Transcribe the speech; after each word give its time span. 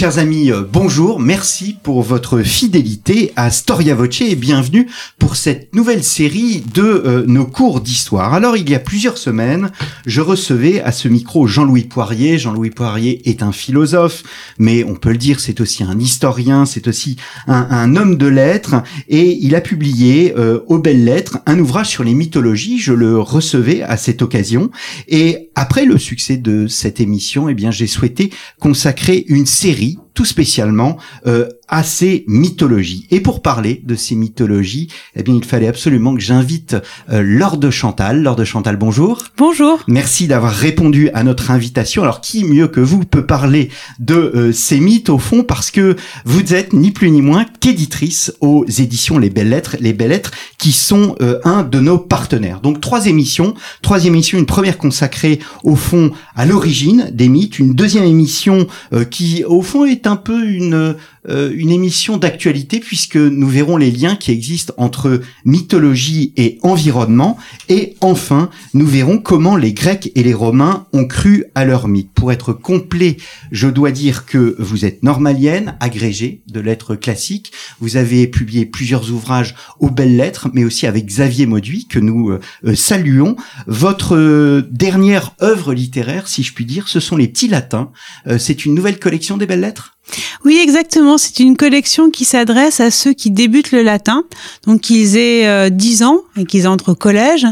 Chers 0.00 0.16
amis, 0.16 0.50
euh, 0.50 0.62
bonjour, 0.62 1.20
merci 1.20 1.76
pour 1.82 2.00
votre 2.00 2.40
fidélité 2.40 3.34
à 3.36 3.50
Storia 3.50 3.94
Voce 3.94 4.22
et 4.22 4.34
bienvenue 4.34 4.88
pour 5.18 5.36
cette 5.36 5.74
nouvelle 5.74 6.02
série 6.02 6.64
de 6.72 6.82
euh, 6.82 7.24
nos 7.26 7.44
cours 7.44 7.82
d'histoire. 7.82 8.32
Alors, 8.32 8.56
il 8.56 8.70
y 8.70 8.74
a 8.74 8.78
plusieurs 8.78 9.18
semaines, 9.18 9.70
je 10.06 10.22
recevais 10.22 10.80
à 10.80 10.90
ce 10.90 11.06
micro 11.06 11.46
Jean-Louis 11.46 11.84
Poirier. 11.84 12.38
Jean-Louis 12.38 12.70
Poirier 12.70 13.28
est 13.28 13.42
un 13.42 13.52
philosophe, 13.52 14.22
mais 14.58 14.84
on 14.84 14.94
peut 14.94 15.10
le 15.10 15.18
dire, 15.18 15.38
c'est 15.38 15.60
aussi 15.60 15.82
un 15.82 16.00
historien, 16.00 16.64
c'est 16.64 16.88
aussi 16.88 17.16
un, 17.46 17.94
homme 17.94 18.16
de 18.16 18.26
lettres, 18.26 18.76
et 19.10 19.36
il 19.42 19.54
a 19.54 19.60
publié 19.60 20.32
euh, 20.34 20.60
aux 20.66 20.78
belles 20.78 21.04
lettres 21.04 21.40
un 21.44 21.58
ouvrage 21.58 21.88
sur 21.88 22.04
les 22.04 22.14
mythologies. 22.14 22.78
Je 22.78 22.94
le 22.94 23.20
recevais 23.20 23.82
à 23.82 23.98
cette 23.98 24.22
occasion, 24.22 24.70
et 25.08 25.49
après 25.60 25.84
le 25.84 25.98
succès 25.98 26.38
de 26.38 26.66
cette 26.68 27.00
émission, 27.00 27.50
eh 27.50 27.54
bien, 27.54 27.70
j'ai 27.70 27.86
souhaité 27.86 28.30
consacrer 28.60 29.26
une 29.28 29.44
série 29.44 29.98
tout 30.20 30.26
spécialement 30.26 30.98
euh, 31.26 31.48
à 31.70 31.84
ces 31.84 32.24
mythologies. 32.26 33.06
Et 33.10 33.20
pour 33.20 33.40
parler 33.40 33.80
de 33.86 33.94
ces 33.94 34.16
mythologies, 34.16 34.88
eh 35.14 35.22
bien, 35.22 35.34
il 35.34 35.44
fallait 35.44 35.68
absolument 35.68 36.14
que 36.14 36.20
j'invite 36.20 36.76
euh, 37.10 37.22
Laure 37.22 37.56
de 37.56 37.70
Chantal. 37.70 38.22
Laure 38.22 38.36
de 38.36 38.44
Chantal, 38.44 38.76
bonjour. 38.76 39.22
Bonjour. 39.38 39.78
Merci 39.86 40.26
d'avoir 40.26 40.52
répondu 40.52 41.10
à 41.14 41.22
notre 41.22 41.50
invitation. 41.50 42.02
Alors, 42.02 42.20
qui 42.20 42.44
mieux 42.44 42.66
que 42.66 42.80
vous 42.80 43.04
peut 43.04 43.24
parler 43.24 43.70
de 44.00 44.14
euh, 44.14 44.52
ces 44.52 44.80
mythes 44.80 45.08
au 45.08 45.18
fond? 45.18 45.44
Parce 45.44 45.70
que 45.70 45.96
vous 46.24 46.54
êtes 46.54 46.72
ni 46.72 46.90
plus 46.90 47.10
ni 47.10 47.22
moins 47.22 47.46
qu'éditrice 47.60 48.32
aux 48.40 48.66
éditions 48.66 49.18
Les 49.18 49.30
Belles 49.30 49.50
Lettres, 49.50 49.76
Les 49.80 49.92
Belles 49.92 50.10
Lettres 50.10 50.32
qui 50.58 50.72
sont 50.72 51.14
euh, 51.22 51.38
un 51.44 51.62
de 51.62 51.78
nos 51.78 51.98
partenaires. 51.98 52.60
Donc, 52.60 52.80
trois 52.80 53.06
émissions. 53.06 53.54
Trois 53.80 54.06
émissions, 54.06 54.38
une 54.38 54.46
première 54.46 54.76
consacrée 54.76 55.38
au 55.62 55.76
fond 55.76 56.10
à 56.34 56.46
l'origine 56.46 57.10
des 57.12 57.28
mythes, 57.28 57.60
une 57.60 57.74
deuxième 57.74 58.04
émission 58.04 58.66
qui 59.10 59.44
au 59.44 59.62
fond 59.62 59.84
est 59.84 60.06
un 60.06 60.09
peu 60.16 60.46
une 60.46 60.96
euh, 61.28 61.52
une 61.54 61.70
émission 61.70 62.16
d'actualité 62.16 62.80
puisque 62.80 63.16
nous 63.16 63.48
verrons 63.48 63.76
les 63.76 63.90
liens 63.90 64.16
qui 64.16 64.30
existent 64.30 64.72
entre 64.78 65.20
mythologie 65.44 66.32
et 66.36 66.58
environnement. 66.62 67.36
Et 67.68 67.96
enfin, 68.00 68.48
nous 68.72 68.86
verrons 68.86 69.18
comment 69.18 69.56
les 69.56 69.74
Grecs 69.74 70.10
et 70.14 70.22
les 70.22 70.32
Romains 70.32 70.86
ont 70.94 71.06
cru 71.06 71.44
à 71.54 71.66
leurs 71.66 71.88
mythes. 71.88 72.12
Pour 72.14 72.32
être 72.32 72.54
complet, 72.54 73.18
je 73.52 73.68
dois 73.68 73.90
dire 73.90 74.24
que 74.24 74.56
vous 74.58 74.86
êtes 74.86 75.02
normalienne, 75.02 75.76
agrégée 75.80 76.40
de 76.46 76.60
lettres 76.60 76.94
classiques. 76.94 77.52
Vous 77.80 77.98
avez 77.98 78.26
publié 78.26 78.64
plusieurs 78.64 79.10
ouvrages 79.12 79.54
aux 79.78 79.90
belles 79.90 80.16
lettres, 80.16 80.48
mais 80.54 80.64
aussi 80.64 80.86
avec 80.86 81.04
Xavier 81.04 81.44
Mauduit, 81.44 81.86
que 81.86 81.98
nous 81.98 82.30
euh, 82.30 82.40
euh, 82.64 82.74
saluons. 82.74 83.36
Votre 83.66 84.62
dernière 84.70 85.34
œuvre 85.42 85.74
littéraire, 85.74 86.28
si 86.28 86.42
je 86.42 86.54
puis 86.54 86.64
dire, 86.64 86.88
ce 86.88 86.98
sont 86.98 87.16
les 87.16 87.28
petits 87.28 87.48
latins. 87.48 87.90
C'est 88.38 88.64
une 88.64 88.74
nouvelle 88.74 88.98
collection 88.98 89.36
des 89.36 89.46
belles 89.46 89.60
lettres? 89.60 89.99
Oui, 90.44 90.58
exactement. 90.62 91.18
C'est 91.18 91.40
une 91.40 91.56
collection 91.56 92.10
qui 92.10 92.24
s'adresse 92.24 92.80
à 92.80 92.90
ceux 92.90 93.12
qui 93.12 93.30
débutent 93.30 93.72
le 93.72 93.82
latin, 93.82 94.24
donc 94.66 94.80
qu'ils 94.82 95.16
aient 95.16 95.70
10 95.70 96.02
euh, 96.02 96.06
ans 96.06 96.18
et 96.36 96.44
qu'ils 96.44 96.66
entrent 96.66 96.92
au 96.92 96.94
collège, 96.94 97.46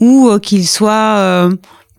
ou 0.00 0.28
euh, 0.28 0.38
qu'ils 0.38 0.68
soient 0.68 1.16
euh, 1.18 1.50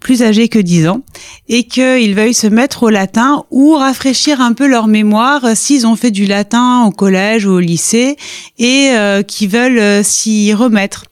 plus 0.06 0.22
âgés 0.22 0.50
que 0.50 0.60
10 0.60 0.88
ans 0.88 1.02
et 1.50 1.64
qu'ils 1.64 2.14
veuillent 2.14 2.36
se 2.36 2.46
mettre 2.46 2.84
au 2.84 2.90
latin 2.92 3.44
ou 3.50 3.74
rafraîchir 3.74 4.40
un 4.40 4.54
peu 4.54 4.68
leur 4.68 4.86
mémoire 4.86 5.44
euh, 5.46 5.54
s'ils 5.56 5.88
ont 5.88 5.96
fait 5.96 6.12
du 6.12 6.28
latin 6.28 6.84
au 6.86 6.92
collège 6.92 7.48
ou 7.48 7.54
au 7.54 7.60
lycée 7.60 8.16
et 8.60 8.92
euh, 8.92 9.24
qui 9.24 9.48
veulent 9.48 9.80
euh, 9.80 10.04
s'y 10.04 10.54
remettre. 10.54 11.06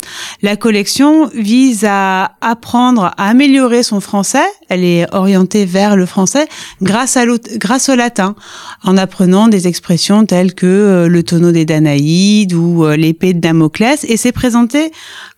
La 0.43 0.57
collection 0.57 1.27
vise 1.33 1.85
à 1.89 2.33
apprendre 2.41 3.05
à 3.17 3.29
améliorer 3.29 3.81
son 3.81 3.99
français. 3.99 4.45
Elle 4.69 4.83
est 4.83 5.11
orientée 5.11 5.65
vers 5.65 5.95
le 5.95 6.05
français 6.05 6.47
grâce, 6.83 7.17
au 7.17 7.95
latin, 7.95 8.35
en 8.83 8.95
apprenant 8.95 9.47
des 9.47 9.67
expressions 9.67 10.23
telles 10.27 10.53
que 10.53 11.07
le 11.09 11.23
tonneau 11.23 11.51
des 11.51 11.65
Danaïdes 11.65 12.53
ou 12.53 12.85
l'épée 12.89 13.33
de 13.33 13.39
Damoclès. 13.39 14.03
Et 14.07 14.17
c'est 14.17 14.31
présenté 14.31 14.91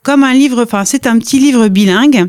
comme 0.04 0.26
un 0.26 0.34
livre, 0.34 0.64
enfin 0.64 0.84
c'est 0.84 1.08
un 1.08 1.18
petit 1.20 1.40
livre 1.40 1.70
bilingue 1.70 2.28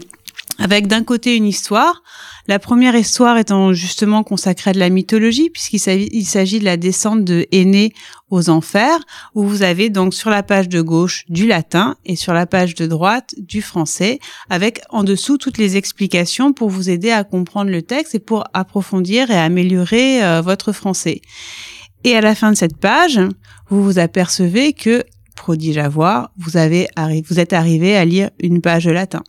avec 0.59 0.87
d'un 0.87 1.05
côté 1.05 1.37
une 1.37 1.47
histoire, 1.47 2.03
la 2.49 2.59
première 2.59 2.95
histoire 2.95 3.39
étant 3.39 3.73
justement 3.73 4.23
consacrée 4.23 4.71
à 4.71 4.73
de 4.73 4.79
la 4.79 4.89
mythologie, 4.89 5.51
puisqu'il 5.51 5.81
s'agit 6.25 6.59
de 6.59 6.65
la 6.65 6.77
descente 6.77 7.25
de 7.25 7.47
Aîné 7.53 7.93
aux 8.31 8.49
enfers, 8.49 8.99
où 9.35 9.45
vous 9.45 9.63
avez 9.63 9.91
donc 9.91 10.15
sur 10.15 10.31
la 10.31 10.43
page 10.43 10.69
de 10.69 10.81
gauche 10.81 11.25
du 11.29 11.47
latin 11.47 11.97
et 12.05 12.17
sur 12.17 12.33
la 12.33 12.47
page 12.47 12.75
de 12.75 12.87
droite 12.87 13.35
du 13.39 13.63
français, 13.63 14.19
avec 14.49 14.81
en 14.91 15.05
dessous 15.05 15.39
toutes 15.39 15.59
les 15.59 15.77
explications 15.77 16.53
pour 16.53 16.71
vous 16.71 16.89
aider 16.89 17.11
à 17.11 17.25
comprendre 17.25 17.71
le 17.71 17.83
texte 17.83 18.15
et 18.15 18.21
pour 18.21 18.45
approfondir 18.55 19.31
et 19.31 19.39
améliorer 19.39 20.25
euh, 20.25 20.41
votre 20.41 20.73
français. 20.73 21.21
Et 22.05 22.15
à 22.17 22.21
la 22.21 22.35
fin 22.35 22.53
de 22.53 22.57
cette 22.57 22.77
page, 22.77 23.21
vous 23.69 23.83
vous 23.83 23.99
apercevez 23.99 24.73
que, 24.73 25.05
prodige 25.35 25.79
à 25.79 25.89
voir, 25.89 26.31
vous, 26.39 26.57
avez, 26.57 26.89
vous 27.29 27.41
êtes 27.41 27.53
arrivé 27.53 27.97
à 27.97 28.05
lire 28.05 28.31
une 28.39 28.61
page 28.61 28.85
de 28.85 28.93
latin 28.93 29.23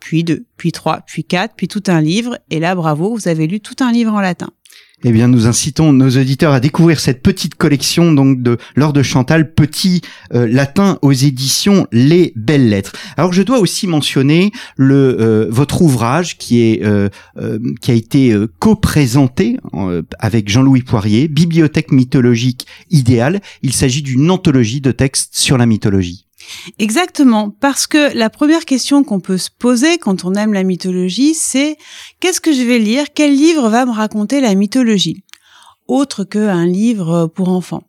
puis 0.00 0.24
deux, 0.24 0.44
puis 0.56 0.72
trois, 0.72 1.02
puis 1.06 1.24
quatre, 1.24 1.54
puis 1.56 1.68
tout 1.68 1.82
un 1.86 2.00
livre. 2.00 2.38
Et 2.50 2.58
là, 2.58 2.74
bravo, 2.74 3.14
vous 3.14 3.28
avez 3.28 3.46
lu 3.46 3.60
tout 3.60 3.76
un 3.80 3.92
livre 3.92 4.12
en 4.12 4.20
latin. 4.20 4.50
Eh 5.02 5.12
bien, 5.12 5.28
nous 5.28 5.46
incitons 5.46 5.94
nos 5.94 6.10
auditeurs 6.10 6.52
à 6.52 6.60
découvrir 6.60 7.00
cette 7.00 7.22
petite 7.22 7.54
collection 7.54 8.12
donc 8.12 8.42
de 8.42 8.58
Laure 8.76 8.92
de 8.92 9.02
Chantal, 9.02 9.54
petit 9.54 10.02
euh, 10.34 10.46
latin 10.46 10.98
aux 11.00 11.12
éditions 11.12 11.86
Les 11.90 12.34
Belles 12.36 12.68
Lettres. 12.68 12.92
Alors, 13.16 13.32
je 13.32 13.40
dois 13.40 13.60
aussi 13.60 13.86
mentionner 13.86 14.52
le 14.76 15.16
euh, 15.18 15.46
votre 15.48 15.80
ouvrage 15.80 16.36
qui 16.36 16.60
est 16.60 16.84
euh, 16.84 17.08
qui 17.80 17.90
a 17.90 17.94
été 17.94 18.36
co-présenté 18.58 19.56
avec 20.18 20.50
Jean-Louis 20.50 20.82
Poirier, 20.82 21.28
Bibliothèque 21.28 21.92
mythologique 21.92 22.66
idéale. 22.90 23.40
Il 23.62 23.72
s'agit 23.72 24.02
d'une 24.02 24.30
anthologie 24.30 24.82
de 24.82 24.92
textes 24.92 25.36
sur 25.36 25.56
la 25.56 25.64
mythologie. 25.64 26.26
Exactement, 26.78 27.50
parce 27.50 27.86
que 27.86 28.16
la 28.16 28.30
première 28.30 28.64
question 28.64 29.04
qu'on 29.04 29.20
peut 29.20 29.38
se 29.38 29.50
poser 29.50 29.98
quand 29.98 30.24
on 30.24 30.34
aime 30.34 30.52
la 30.52 30.62
mythologie, 30.62 31.34
c'est 31.34 31.76
qu'est-ce 32.20 32.40
que 32.40 32.52
je 32.52 32.62
vais 32.62 32.78
lire? 32.78 33.06
Quel 33.14 33.34
livre 33.34 33.68
va 33.68 33.86
me 33.86 33.92
raconter 33.92 34.40
la 34.40 34.54
mythologie? 34.54 35.22
Autre 35.86 36.24
qu'un 36.24 36.66
livre 36.66 37.26
pour 37.26 37.48
enfants. 37.48 37.82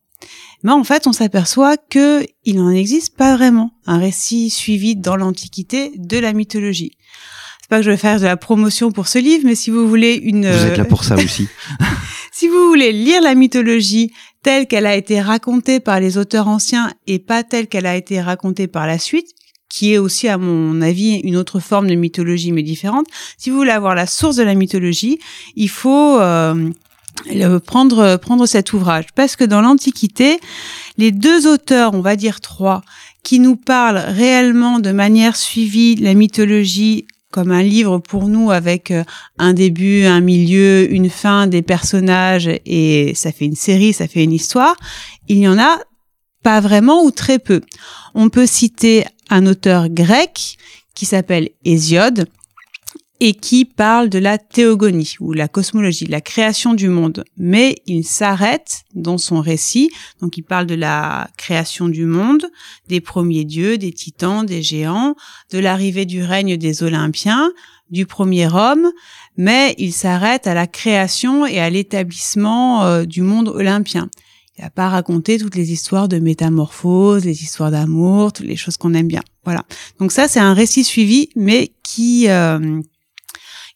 Mais 0.63 0.71
en 0.71 0.83
fait, 0.83 1.07
on 1.07 1.13
s'aperçoit 1.13 1.77
que 1.77 2.25
il 2.45 2.57
n'en 2.57 2.69
existe 2.69 3.15
pas 3.15 3.35
vraiment 3.35 3.71
un 3.85 3.97
récit 3.97 4.49
suivi 4.49 4.95
dans 4.95 5.15
l'Antiquité 5.15 5.91
de 5.95 6.17
la 6.17 6.33
mythologie. 6.33 6.91
C'est 7.61 7.69
pas 7.69 7.77
que 7.77 7.83
je 7.83 7.91
vais 7.91 7.97
faire 7.97 8.19
de 8.19 8.25
la 8.25 8.37
promotion 8.37 8.91
pour 8.91 9.07
ce 9.07 9.17
livre, 9.17 9.43
mais 9.45 9.55
si 9.55 9.71
vous 9.71 9.87
voulez 9.87 10.13
une... 10.13 10.51
Vous 10.51 10.65
êtes 10.65 10.77
là 10.77 10.85
pour 10.85 11.03
ça 11.03 11.15
aussi. 11.15 11.47
si 12.31 12.47
vous 12.47 12.67
voulez 12.67 12.91
lire 12.91 13.21
la 13.21 13.33
mythologie 13.33 14.11
telle 14.43 14.67
qu'elle 14.67 14.85
a 14.85 14.95
été 14.95 15.21
racontée 15.21 15.79
par 15.79 15.99
les 15.99 16.17
auteurs 16.17 16.47
anciens 16.47 16.91
et 17.07 17.19
pas 17.19 17.43
telle 17.43 17.67
qu'elle 17.67 17.85
a 17.85 17.95
été 17.95 18.21
racontée 18.21 18.67
par 18.67 18.87
la 18.87 18.97
suite, 18.97 19.27
qui 19.69 19.93
est 19.93 19.97
aussi, 19.97 20.27
à 20.27 20.37
mon 20.37 20.81
avis, 20.81 21.17
une 21.23 21.37
autre 21.37 21.59
forme 21.59 21.87
de 21.87 21.95
mythologie 21.95 22.51
mais 22.51 22.63
différente. 22.63 23.07
Si 23.37 23.49
vous 23.49 23.57
voulez 23.57 23.71
avoir 23.71 23.95
la 23.95 24.05
source 24.05 24.35
de 24.35 24.43
la 24.43 24.53
mythologie, 24.55 25.19
il 25.55 25.69
faut 25.69 26.19
euh, 26.19 26.69
prendre 27.65 28.17
prendre 28.17 28.45
cet 28.45 28.73
ouvrage 28.73 29.05
parce 29.15 29.35
que 29.35 29.43
dans 29.43 29.61
l'Antiquité, 29.61 30.39
les 30.97 31.11
deux 31.11 31.47
auteurs, 31.47 31.93
on 31.93 32.01
va 32.01 32.15
dire 32.15 32.41
trois, 32.41 32.81
qui 33.23 33.39
nous 33.39 33.55
parlent 33.55 34.03
réellement 34.05 34.79
de 34.79 34.91
manière 34.91 35.35
suivie 35.35 35.95
la 35.95 36.15
mythologie 36.15 37.05
comme 37.31 37.51
un 37.51 37.63
livre 37.63 37.99
pour 37.99 38.27
nous 38.27 38.51
avec 38.51 38.91
euh, 38.91 39.03
un 39.37 39.53
début, 39.53 40.05
un 40.05 40.21
milieu, 40.21 40.91
une 40.91 41.09
fin, 41.09 41.47
des 41.47 41.61
personnages 41.61 42.49
et 42.65 43.13
ça 43.15 43.31
fait 43.31 43.45
une 43.45 43.55
série, 43.55 43.93
ça 43.93 44.07
fait 44.07 44.23
une 44.23 44.33
histoire. 44.33 44.75
Il 45.27 45.37
y 45.37 45.47
en 45.47 45.57
a 45.57 45.79
pas 46.43 46.59
vraiment 46.59 47.03
ou 47.03 47.11
très 47.11 47.39
peu. 47.39 47.61
On 48.13 48.29
peut 48.29 48.45
citer 48.45 49.05
un 49.29 49.45
auteur 49.45 49.89
grec 49.89 50.57
qui 50.93 51.05
s'appelle 51.05 51.49
Hésiode 51.63 52.27
et 53.23 53.35
qui 53.35 53.65
parle 53.65 54.09
de 54.09 54.17
la 54.17 54.39
théogonie 54.39 55.13
ou 55.19 55.31
la 55.31 55.47
cosmologie, 55.47 56.07
la 56.07 56.21
création 56.21 56.73
du 56.73 56.89
monde. 56.89 57.23
Mais 57.37 57.75
il 57.85 58.03
s'arrête 58.03 58.81
dans 58.95 59.19
son 59.19 59.41
récit, 59.41 59.91
donc 60.21 60.37
il 60.37 60.41
parle 60.41 60.65
de 60.65 60.73
la 60.73 61.29
création 61.37 61.87
du 61.87 62.05
monde, 62.05 62.47
des 62.87 62.99
premiers 62.99 63.45
dieux, 63.45 63.77
des 63.77 63.91
titans, 63.91 64.43
des 64.43 64.63
géants, 64.63 65.15
de 65.51 65.59
l'arrivée 65.59 66.05
du 66.05 66.23
règne 66.23 66.57
des 66.57 66.81
Olympiens, 66.81 67.51
du 67.91 68.07
premier 68.07 68.47
homme, 68.51 68.89
mais 69.37 69.75
il 69.77 69.93
s'arrête 69.93 70.47
à 70.47 70.55
la 70.55 70.65
création 70.65 71.45
et 71.45 71.59
à 71.59 71.69
l'établissement 71.69 72.85
euh, 72.85 73.05
du 73.05 73.21
monde 73.21 73.49
olympien. 73.49 74.09
Il 74.57 74.63
n'a 74.63 74.71
pas 74.71 74.89
raconté 74.89 75.37
toutes 75.37 75.55
les 75.55 75.71
histoires 75.71 76.07
de 76.07 76.17
métamorphose, 76.17 77.23
les 77.23 77.43
histoires 77.43 77.69
d'amour, 77.69 78.33
toutes 78.33 78.47
les 78.47 78.55
choses 78.55 78.77
qu'on 78.77 78.95
aime 78.95 79.07
bien. 79.07 79.21
Voilà. 79.43 79.63
Donc 79.99 80.11
ça, 80.11 80.27
c'est 80.27 80.39
un 80.39 80.53
récit 80.53 80.83
suivi, 80.83 81.29
mais 81.35 81.71
qui 81.83 82.29
euh, 82.29 82.81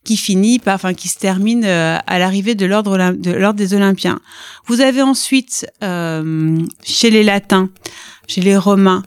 qui 0.05 0.15
finit 0.15 0.59
par, 0.59 0.75
enfin, 0.75 0.93
qui 0.93 1.09
se 1.09 1.17
termine 1.17 1.65
euh, 1.65 1.97
à 2.07 2.19
l'arrivée 2.19 2.55
de 2.55 2.65
l'ordre 2.65 2.97
de 3.11 3.31
l'ordre 3.31 3.57
des 3.57 3.73
Olympiens. 3.73 4.21
Vous 4.67 4.79
avez 4.79 5.01
ensuite 5.01 5.67
euh, 5.83 6.57
chez 6.83 7.09
les 7.09 7.23
Latins, 7.23 7.69
chez 8.27 8.39
les 8.39 8.55
Romains, 8.55 9.03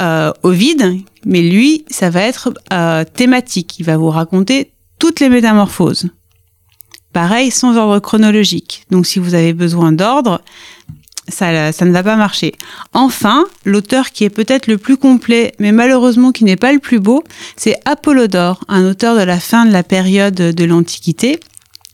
euh, 0.00 0.32
Ovide, 0.42 0.96
mais 1.24 1.42
lui, 1.42 1.84
ça 1.88 2.10
va 2.10 2.22
être 2.22 2.52
thématique. 3.14 3.78
Il 3.78 3.84
va 3.84 3.96
vous 3.96 4.10
raconter 4.10 4.72
toutes 4.98 5.20
les 5.20 5.28
métamorphoses. 5.28 6.08
Pareil, 7.12 7.50
sans 7.50 7.76
ordre 7.76 7.98
chronologique. 7.98 8.84
Donc, 8.90 9.04
si 9.06 9.18
vous 9.18 9.34
avez 9.34 9.52
besoin 9.52 9.92
d'ordre, 9.92 10.40
ça, 11.40 11.84
ne 11.84 11.92
va 11.92 12.02
pas 12.02 12.16
marcher. 12.16 12.52
Enfin, 12.92 13.44
l'auteur 13.64 14.10
qui 14.10 14.24
est 14.24 14.30
peut-être 14.30 14.66
le 14.66 14.78
plus 14.78 14.96
complet, 14.96 15.54
mais 15.58 15.72
malheureusement 15.72 16.32
qui 16.32 16.44
n'est 16.44 16.56
pas 16.56 16.72
le 16.72 16.78
plus 16.78 17.00
beau, 17.00 17.24
c'est 17.56 17.76
Apollodore, 17.84 18.60
un 18.68 18.84
auteur 18.84 19.16
de 19.16 19.22
la 19.22 19.40
fin 19.40 19.64
de 19.64 19.72
la 19.72 19.82
période 19.82 20.34
de 20.34 20.64
l'Antiquité 20.64 21.40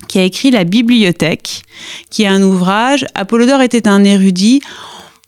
qui 0.08 0.18
a 0.18 0.24
écrit 0.24 0.50
la 0.50 0.64
Bibliothèque, 0.64 1.62
qui 2.10 2.24
est 2.24 2.28
un 2.28 2.42
ouvrage. 2.42 3.06
Apollodore 3.14 3.62
était 3.62 3.88
un 3.88 4.04
érudit 4.04 4.60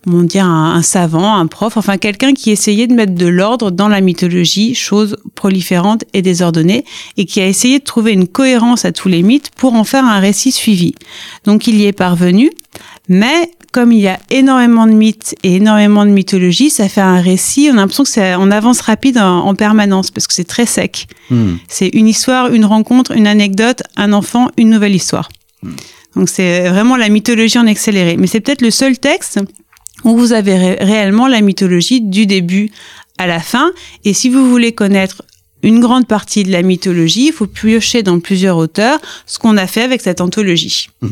on 0.06 0.22
dire 0.22 0.44
un, 0.44 0.74
un, 0.74 0.82
savant, 0.82 1.34
un 1.34 1.46
prof, 1.46 1.76
enfin 1.76 1.98
quelqu'un 1.98 2.32
qui 2.32 2.50
essayait 2.50 2.86
de 2.86 2.94
mettre 2.94 3.14
de 3.14 3.26
l'ordre 3.26 3.70
dans 3.70 3.88
la 3.88 4.00
mythologie, 4.00 4.74
chose 4.74 5.16
proliférante 5.34 6.04
et 6.14 6.22
désordonnée, 6.22 6.84
et 7.16 7.24
qui 7.24 7.40
a 7.40 7.46
essayé 7.46 7.80
de 7.80 7.84
trouver 7.84 8.12
une 8.12 8.28
cohérence 8.28 8.84
à 8.84 8.92
tous 8.92 9.08
les 9.08 9.22
mythes 9.22 9.50
pour 9.56 9.74
en 9.74 9.84
faire 9.84 10.04
un 10.04 10.20
récit 10.20 10.52
suivi. 10.52 10.94
Donc 11.44 11.66
il 11.66 11.76
y 11.76 11.86
est 11.86 11.92
parvenu, 11.92 12.50
mais 13.08 13.50
comme 13.72 13.92
il 13.92 14.00
y 14.00 14.08
a 14.08 14.18
énormément 14.30 14.86
de 14.86 14.92
mythes 14.92 15.34
et 15.42 15.56
énormément 15.56 16.06
de 16.06 16.10
mythologie, 16.10 16.70
ça 16.70 16.88
fait 16.88 17.02
un 17.02 17.20
récit, 17.20 17.68
on 17.70 17.74
a 17.74 17.80
l'impression 17.80 18.04
que 18.04 18.10
c'est 18.10 18.34
en 18.34 18.50
avance 18.50 18.80
rapide 18.80 19.18
en, 19.18 19.40
en, 19.40 19.54
permanence, 19.54 20.10
parce 20.10 20.26
que 20.26 20.32
c'est 20.32 20.44
très 20.44 20.66
sec. 20.66 21.06
Hmm. 21.30 21.56
C'est 21.68 21.88
une 21.88 22.08
histoire, 22.08 22.52
une 22.52 22.64
rencontre, 22.64 23.12
une 23.12 23.26
anecdote, 23.26 23.82
un 23.96 24.12
enfant, 24.12 24.48
une 24.56 24.70
nouvelle 24.70 24.94
histoire. 24.94 25.28
Hmm. 25.62 25.72
Donc 26.16 26.28
c'est 26.28 26.68
vraiment 26.68 26.96
la 26.96 27.08
mythologie 27.10 27.58
en 27.58 27.66
accéléré. 27.66 28.16
Mais 28.16 28.26
c'est 28.26 28.40
peut-être 28.40 28.62
le 28.62 28.70
seul 28.70 28.98
texte 28.98 29.38
où 30.04 30.16
vous 30.16 30.32
avez 30.32 30.56
ré 30.56 30.78
réellement 30.80 31.26
la 31.26 31.40
mythologie 31.40 32.00
du 32.00 32.26
début 32.26 32.70
à 33.18 33.26
la 33.26 33.40
fin. 33.40 33.70
Et 34.04 34.14
si 34.14 34.28
vous 34.28 34.48
voulez 34.48 34.72
connaître 34.72 35.22
une 35.62 35.80
grande 35.80 36.06
partie 36.06 36.44
de 36.44 36.52
la 36.52 36.62
mythologie, 36.62 37.28
il 37.28 37.32
faut 37.32 37.46
piocher 37.46 38.02
dans 38.02 38.20
plusieurs 38.20 38.56
auteurs, 38.56 39.00
ce 39.26 39.38
qu'on 39.38 39.56
a 39.56 39.66
fait 39.66 39.82
avec 39.82 40.00
cette 40.00 40.20
anthologie. 40.20 40.88
Mmh. 41.00 41.08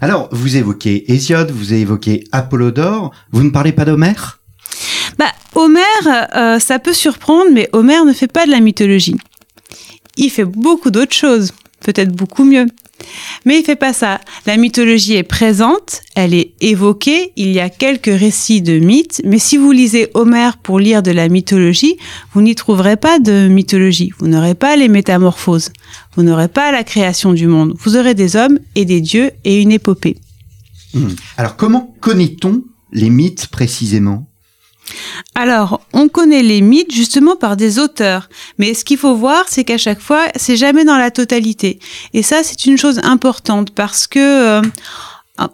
Alors, 0.00 0.28
vous 0.32 0.56
évoquez 0.56 1.12
Hésiode, 1.12 1.50
vous 1.50 1.72
avez 1.72 1.82
évoqué 1.82 2.24
Apollodore, 2.32 3.10
vous 3.32 3.42
ne 3.42 3.50
parlez 3.50 3.72
pas 3.72 3.84
d'Homère? 3.84 4.40
Bah, 5.18 5.32
Homère, 5.54 6.28
euh, 6.34 6.58
ça 6.58 6.78
peut 6.78 6.94
surprendre, 6.94 7.50
mais 7.52 7.68
Homère 7.72 8.04
ne 8.04 8.12
fait 8.12 8.30
pas 8.32 8.46
de 8.46 8.50
la 8.50 8.60
mythologie. 8.60 9.16
Il 10.16 10.30
fait 10.30 10.44
beaucoup 10.44 10.90
d'autres 10.90 11.14
choses, 11.14 11.52
peut-être 11.80 12.14
beaucoup 12.14 12.44
mieux. 12.44 12.66
Mais 13.44 13.58
il 13.58 13.64
fait 13.64 13.76
pas 13.76 13.92
ça. 13.92 14.20
La 14.46 14.56
mythologie 14.56 15.14
est 15.14 15.22
présente, 15.22 16.02
elle 16.14 16.34
est 16.34 16.52
évoquée, 16.60 17.32
il 17.36 17.50
y 17.52 17.60
a 17.60 17.70
quelques 17.70 18.06
récits 18.06 18.62
de 18.62 18.78
mythes, 18.78 19.22
mais 19.24 19.38
si 19.38 19.56
vous 19.56 19.72
lisez 19.72 20.08
Homère 20.14 20.58
pour 20.58 20.78
lire 20.78 21.02
de 21.02 21.10
la 21.10 21.28
mythologie, 21.28 21.96
vous 22.32 22.42
n'y 22.42 22.54
trouverez 22.54 22.96
pas 22.96 23.18
de 23.18 23.48
mythologie. 23.48 24.12
Vous 24.18 24.28
n'aurez 24.28 24.54
pas 24.54 24.76
les 24.76 24.88
métamorphoses. 24.88 25.72
Vous 26.14 26.22
n'aurez 26.22 26.48
pas 26.48 26.72
la 26.72 26.84
création 26.84 27.32
du 27.32 27.46
monde. 27.46 27.74
Vous 27.78 27.96
aurez 27.96 28.14
des 28.14 28.36
hommes 28.36 28.58
et 28.74 28.84
des 28.84 29.00
dieux 29.00 29.30
et 29.44 29.60
une 29.60 29.72
épopée. 29.72 30.18
Mmh. 30.94 31.08
Alors 31.36 31.56
comment 31.56 31.94
connaît-on 32.00 32.62
les 32.92 33.10
mythes 33.10 33.46
précisément? 33.46 34.29
Alors, 35.34 35.80
on 35.92 36.08
connaît 36.08 36.42
les 36.42 36.60
mythes 36.60 36.92
justement 36.92 37.36
par 37.36 37.56
des 37.56 37.78
auteurs, 37.78 38.28
mais 38.58 38.74
ce 38.74 38.84
qu'il 38.84 38.98
faut 38.98 39.14
voir, 39.14 39.44
c'est 39.48 39.64
qu'à 39.64 39.78
chaque 39.78 40.00
fois, 40.00 40.26
c'est 40.36 40.56
jamais 40.56 40.84
dans 40.84 40.98
la 40.98 41.10
totalité. 41.10 41.78
Et 42.12 42.22
ça, 42.22 42.42
c'est 42.42 42.66
une 42.66 42.76
chose 42.76 43.00
importante 43.02 43.70
parce 43.70 44.06
que 44.06 44.18
euh, 44.18 44.62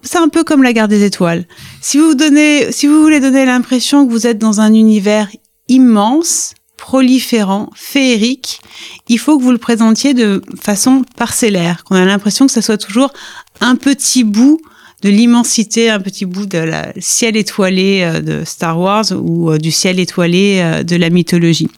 c'est 0.03 0.19
un 0.19 0.29
peu 0.29 0.45
comme 0.45 0.63
la 0.63 0.73
guerre 0.73 0.89
des 0.89 1.05
étoiles. 1.05 1.47
Si 1.81 1.99
vous 1.99 2.15
donnez, 2.15 2.73
si 2.73 2.87
vous 2.87 3.01
voulez 3.01 3.21
donner 3.21 3.45
l'impression 3.45 4.07
que 4.07 4.11
vous 4.11 4.27
êtes 4.27 4.39
dans 4.39 4.61
un 4.61 4.73
univers 4.73 5.29
immense, 5.69 6.55
proliférant, 6.77 7.71
féerique, 7.75 8.61
il 9.09 9.19
faut 9.19 9.39
que 9.39 9.43
vous 9.43 9.53
le 9.53 9.59
présentiez 9.59 10.15
de 10.15 10.43
façon 10.61 11.05
parcellaire, 11.17 11.85
qu'on 11.85 11.97
a 11.97 12.05
l'impression 12.05 12.47
que 12.47 12.53
ça 12.53 12.63
soit 12.63 12.79
toujours 12.79 13.13
un 13.61 13.77
petit 13.77 14.25
bout 14.25 14.61
de 15.07 15.11
l'immensité, 15.13 15.89
un 15.89 16.01
petit 16.01 16.25
bout 16.25 16.47
de 16.47 16.59
la 16.59 16.93
ciel 16.99 17.37
étoilé 17.37 18.01
euh, 18.03 18.21
de 18.21 18.45
Star 18.45 18.81
Wars 18.81 19.05
ou 19.13 19.53
euh, 19.53 19.59
du 19.59 19.71
ciel 19.71 20.01
étoilé 20.01 20.59
euh, 20.61 20.83
de 20.83 20.97
la 20.97 21.11
mythologie. 21.11 21.71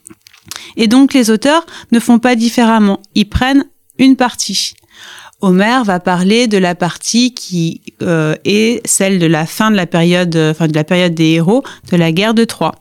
Et 0.78 0.86
donc 0.86 1.12
les 1.12 1.28
auteurs 1.28 1.66
ne 1.92 2.00
font 2.00 2.18
pas 2.18 2.36
différemment, 2.36 3.02
ils 3.14 3.28
prennent 3.28 3.66
une 3.98 4.16
partie. 4.16 4.72
Homère 5.42 5.84
va 5.84 6.00
parler 6.00 6.46
de 6.46 6.56
la 6.56 6.74
partie 6.74 7.32
qui 7.32 7.80
est 8.00 8.80
celle 8.84 9.20
de 9.20 9.26
la 9.26 9.46
fin 9.46 9.70
de 9.70 9.76
la 9.76 9.86
période, 9.86 10.36
enfin 10.36 10.66
de 10.66 10.74
la 10.74 10.82
période 10.82 11.14
des 11.14 11.34
héros, 11.34 11.62
de 11.92 11.96
la 11.96 12.10
guerre 12.10 12.34
de 12.34 12.44
Troie. 12.44 12.74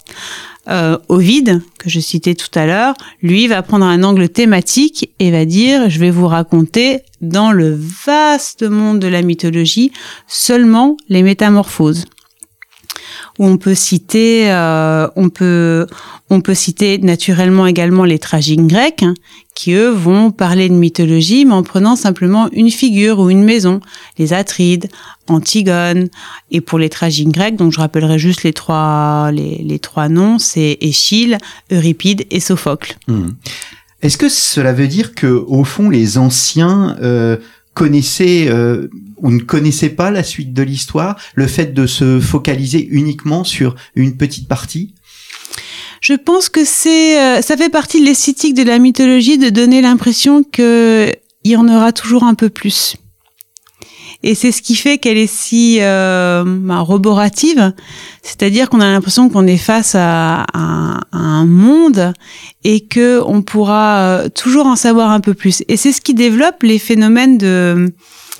Euh, 0.69 0.97
Ovide, 1.07 1.61
que 1.79 1.89
je 1.89 1.99
citais 1.99 2.35
tout 2.35 2.49
à 2.53 2.65
l'heure, 2.65 2.93
lui 3.21 3.47
va 3.47 3.61
prendre 3.61 3.85
un 3.85 4.03
angle 4.03 4.27
thématique 4.27 5.11
et 5.19 5.31
va 5.31 5.45
dire 5.45 5.89
je 5.89 5.99
vais 5.99 6.11
vous 6.11 6.27
raconter 6.27 7.01
dans 7.21 7.51
le 7.51 7.77
vaste 8.05 8.63
monde 8.63 8.99
de 8.99 9.07
la 9.07 9.21
mythologie 9.21 9.91
seulement 10.27 10.97
les 11.09 11.23
métamorphoses 11.23 12.05
où 13.39 13.45
on 13.45 13.57
peut 13.57 13.75
citer, 13.75 14.51
euh, 14.51 15.07
on 15.15 15.29
peut, 15.29 15.87
on 16.29 16.41
peut 16.41 16.53
citer 16.53 16.97
naturellement 16.97 17.67
également 17.67 18.03
les 18.03 18.19
tragiques 18.19 18.65
grecs, 18.65 19.03
hein, 19.03 19.13
qui 19.55 19.73
eux 19.73 19.89
vont 19.89 20.31
parler 20.31 20.69
de 20.69 20.73
mythologie, 20.73 21.45
mais 21.45 21.53
en 21.53 21.63
prenant 21.63 21.95
simplement 21.95 22.49
une 22.51 22.71
figure 22.71 23.19
ou 23.19 23.29
une 23.29 23.43
maison, 23.43 23.79
les 24.17 24.33
Atrides, 24.33 24.87
Antigone, 25.27 26.09
et 26.51 26.61
pour 26.61 26.79
les 26.79 26.89
tragiques 26.89 27.31
grecs, 27.31 27.55
donc 27.55 27.73
je 27.73 27.79
rappellerai 27.79 28.19
juste 28.19 28.43
les 28.43 28.53
trois, 28.53 29.31
les, 29.31 29.79
trois 29.79 30.09
noms, 30.09 30.39
c'est 30.39 30.77
Échille, 30.81 31.37
Euripide 31.71 32.25
et 32.31 32.39
Sophocle. 32.39 32.97
Mmh. 33.07 33.29
Est-ce 34.03 34.17
que 34.17 34.29
cela 34.29 34.73
veut 34.73 34.87
dire 34.87 35.15
que, 35.15 35.27
au 35.47 35.63
fond, 35.63 35.89
les 35.89 36.17
anciens 36.17 36.95
euh, 37.01 37.37
connaissaient 37.77 38.47
euh, 38.49 38.87
ou 39.17 39.29
ne 39.29 39.39
connaissaient 39.39 39.89
pas 39.89 40.09
la 40.09 40.23
suite 40.23 40.51
de 40.51 40.63
l'histoire, 40.63 41.15
le 41.35 41.45
fait 41.45 41.75
de 41.75 41.85
se 41.85 42.19
focaliser 42.19 42.87
uniquement 42.89 43.43
sur 43.43 43.75
une 43.95 44.17
petite 44.17 44.47
partie 44.47 44.95
je 45.99 46.13
pense 46.13 46.47
que 46.47 46.63
c'est, 46.63 47.19
euh, 47.19 47.41
ça 47.41 47.57
fait 47.57 47.69
partie 47.69 47.99
de 47.99 48.05
l'esthétique 48.05 48.53
de 48.53 48.61
la 48.61 48.77
mythologie 48.77 49.39
de 49.39 49.49
donner 49.49 49.81
l'impression 49.81 50.43
que 50.43 51.11
il 51.43 51.51
y 51.51 51.55
en 51.55 51.67
aura 51.67 51.91
toujours 51.91 52.23
un 52.23 52.35
peu 52.35 52.49
plus. 52.49 52.97
Et 54.23 54.35
c'est 54.35 54.51
ce 54.51 54.61
qui 54.61 54.75
fait 54.75 54.97
qu'elle 54.97 55.17
est 55.17 55.31
si 55.31 55.77
euh, 55.81 56.43
bah, 56.45 56.79
roborative, 56.79 57.73
c'est-à-dire 58.23 58.69
qu'on 58.69 58.81
a 58.81 58.91
l'impression 58.91 59.29
qu'on 59.29 59.45
est 59.47 59.57
face 59.57 59.95
à, 59.95 60.45
un 61.13 61.45
monde 61.45 62.13
et 62.63 62.81
que 62.81 63.21
on 63.25 63.41
pourra 63.41 63.99
euh, 63.99 64.29
toujours 64.29 64.65
en 64.65 64.75
savoir 64.75 65.11
un 65.11 65.19
peu 65.19 65.33
plus. 65.33 65.63
Et 65.67 65.77
c'est 65.77 65.91
ce 65.91 66.01
qui 66.01 66.13
développe 66.13 66.63
les 66.63 66.79
phénomènes 66.79 67.37
de 67.37 67.93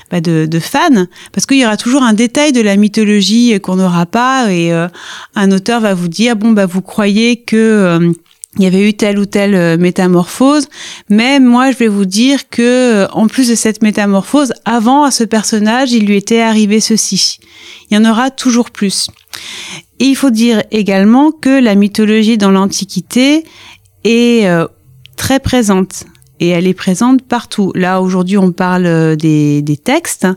bah 0.10 0.22
de, 0.22 0.46
de, 0.46 0.60
fans, 0.60 1.06
parce 1.34 1.46
qu'il 1.46 1.58
y 1.58 1.66
aura 1.66 1.76
toujours 1.76 2.02
un 2.02 2.14
détail 2.14 2.54
de 2.54 2.62
la 2.62 2.78
mythologie 2.78 3.60
qu'on 3.60 3.76
n'aura 3.76 4.06
pas, 4.06 4.50
et 4.50 4.72
euh, 4.72 4.88
un 5.36 5.52
auteur 5.52 5.82
va 5.82 5.94
vous 5.94 6.08
dire 6.08 6.38
bon 6.38 6.52
bah 6.52 6.66
vous 6.66 6.82
croyez 6.82 7.42
que 7.42 7.58
euh, 7.58 8.14
il 8.58 8.64
y 8.64 8.68
avait 8.68 8.88
eu 8.88 8.94
telle 8.94 9.20
ou 9.20 9.26
telle 9.26 9.56
euh, 9.56 9.78
métamorphose, 9.78 10.68
mais 11.10 11.40
moi 11.40 11.72
je 11.72 11.78
vais 11.78 11.88
vous 11.88 12.06
dire 12.06 12.50
que 12.50 12.62
euh, 12.62 13.08
en 13.12 13.28
plus 13.28 13.50
de 13.50 13.56
cette 13.56 13.82
métamorphose, 13.82 14.54
avant 14.66 15.04
à 15.04 15.12
ce 15.12 15.24
personnage, 15.24 15.92
il 15.92 16.06
lui 16.06 16.18
était 16.18 16.42
arrivé 16.42 16.80
ceci. 16.80 17.40
Il 17.90 17.96
y 17.96 17.98
en 17.98 18.10
aura 18.10 18.32
toujours 18.32 18.72
plus. 18.72 19.10
Et 20.00 20.06
il 20.06 20.16
faut 20.16 20.30
dire 20.30 20.64
également 20.72 21.32
que 21.32 21.62
la 21.62 21.76
mythologie 21.76 22.38
dans 22.38 22.52
l'Antiquité 22.52 23.44
est 24.04 24.48
euh, 24.48 24.68
très 25.16 25.40
présente 25.40 26.06
et 26.40 26.50
elle 26.50 26.68
est 26.68 26.74
présente 26.74 27.22
partout. 27.22 27.72
Là, 27.76 28.02
aujourd'hui, 28.02 28.38
on 28.38 28.52
parle 28.52 29.16
des, 29.16 29.62
des, 29.62 29.78
textes, 29.78 30.28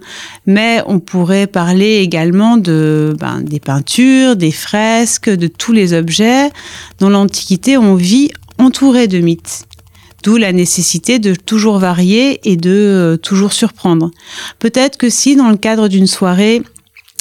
mais 0.46 0.82
on 0.86 1.00
pourrait 1.00 1.46
parler 1.46 1.96
également 1.98 2.56
de, 2.56 3.14
ben, 3.18 3.40
des 3.40 3.60
peintures, 3.60 4.36
des 4.36 4.52
fresques, 4.52 5.30
de 5.30 5.46
tous 5.46 5.72
les 5.72 5.92
objets. 5.92 6.50
Dans 6.98 7.10
l'Antiquité, 7.10 7.76
on 7.76 7.94
vit 7.94 8.30
entouré 8.58 9.08
de 9.08 9.18
mythes. 9.18 9.66
D'où 10.22 10.36
la 10.36 10.52
nécessité 10.52 11.18
de 11.18 11.34
toujours 11.34 11.78
varier 11.78 12.40
et 12.44 12.56
de 12.56 12.70
euh, 12.70 13.16
toujours 13.16 13.54
surprendre. 13.54 14.10
Peut-être 14.58 14.98
que 14.98 15.08
si, 15.08 15.34
dans 15.34 15.48
le 15.48 15.56
cadre 15.56 15.88
d'une 15.88 16.06
soirée, 16.06 16.62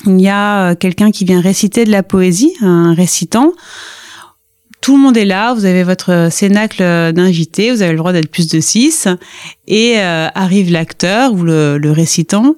il 0.06 0.20
y 0.20 0.30
a 0.30 0.76
quelqu'un 0.76 1.12
qui 1.12 1.26
vient 1.26 1.42
réciter 1.42 1.86
de 1.86 1.92
la 1.92 2.04
poésie, 2.04 2.54
un 2.62 2.94
récitant, 2.94 3.54
tout 4.82 4.96
le 4.96 5.02
monde 5.02 5.18
est 5.18 5.26
là, 5.26 5.54
vous 5.54 5.66
avez 5.66 5.84
votre 5.84 6.30
cénacle 6.32 6.82
d'invités, 7.14 7.72
vous 7.72 7.82
avez 7.82 7.92
le 7.92 7.98
droit 7.98 8.14
d'être 8.14 8.32
plus 8.32 8.48
de 8.48 8.60
six, 8.60 9.08
et 9.68 10.00
euh, 10.00 10.28
arrive 10.36 10.72
l'acteur 10.72 11.34
ou 11.34 11.44
le, 11.44 11.92
récitant, 11.92 12.56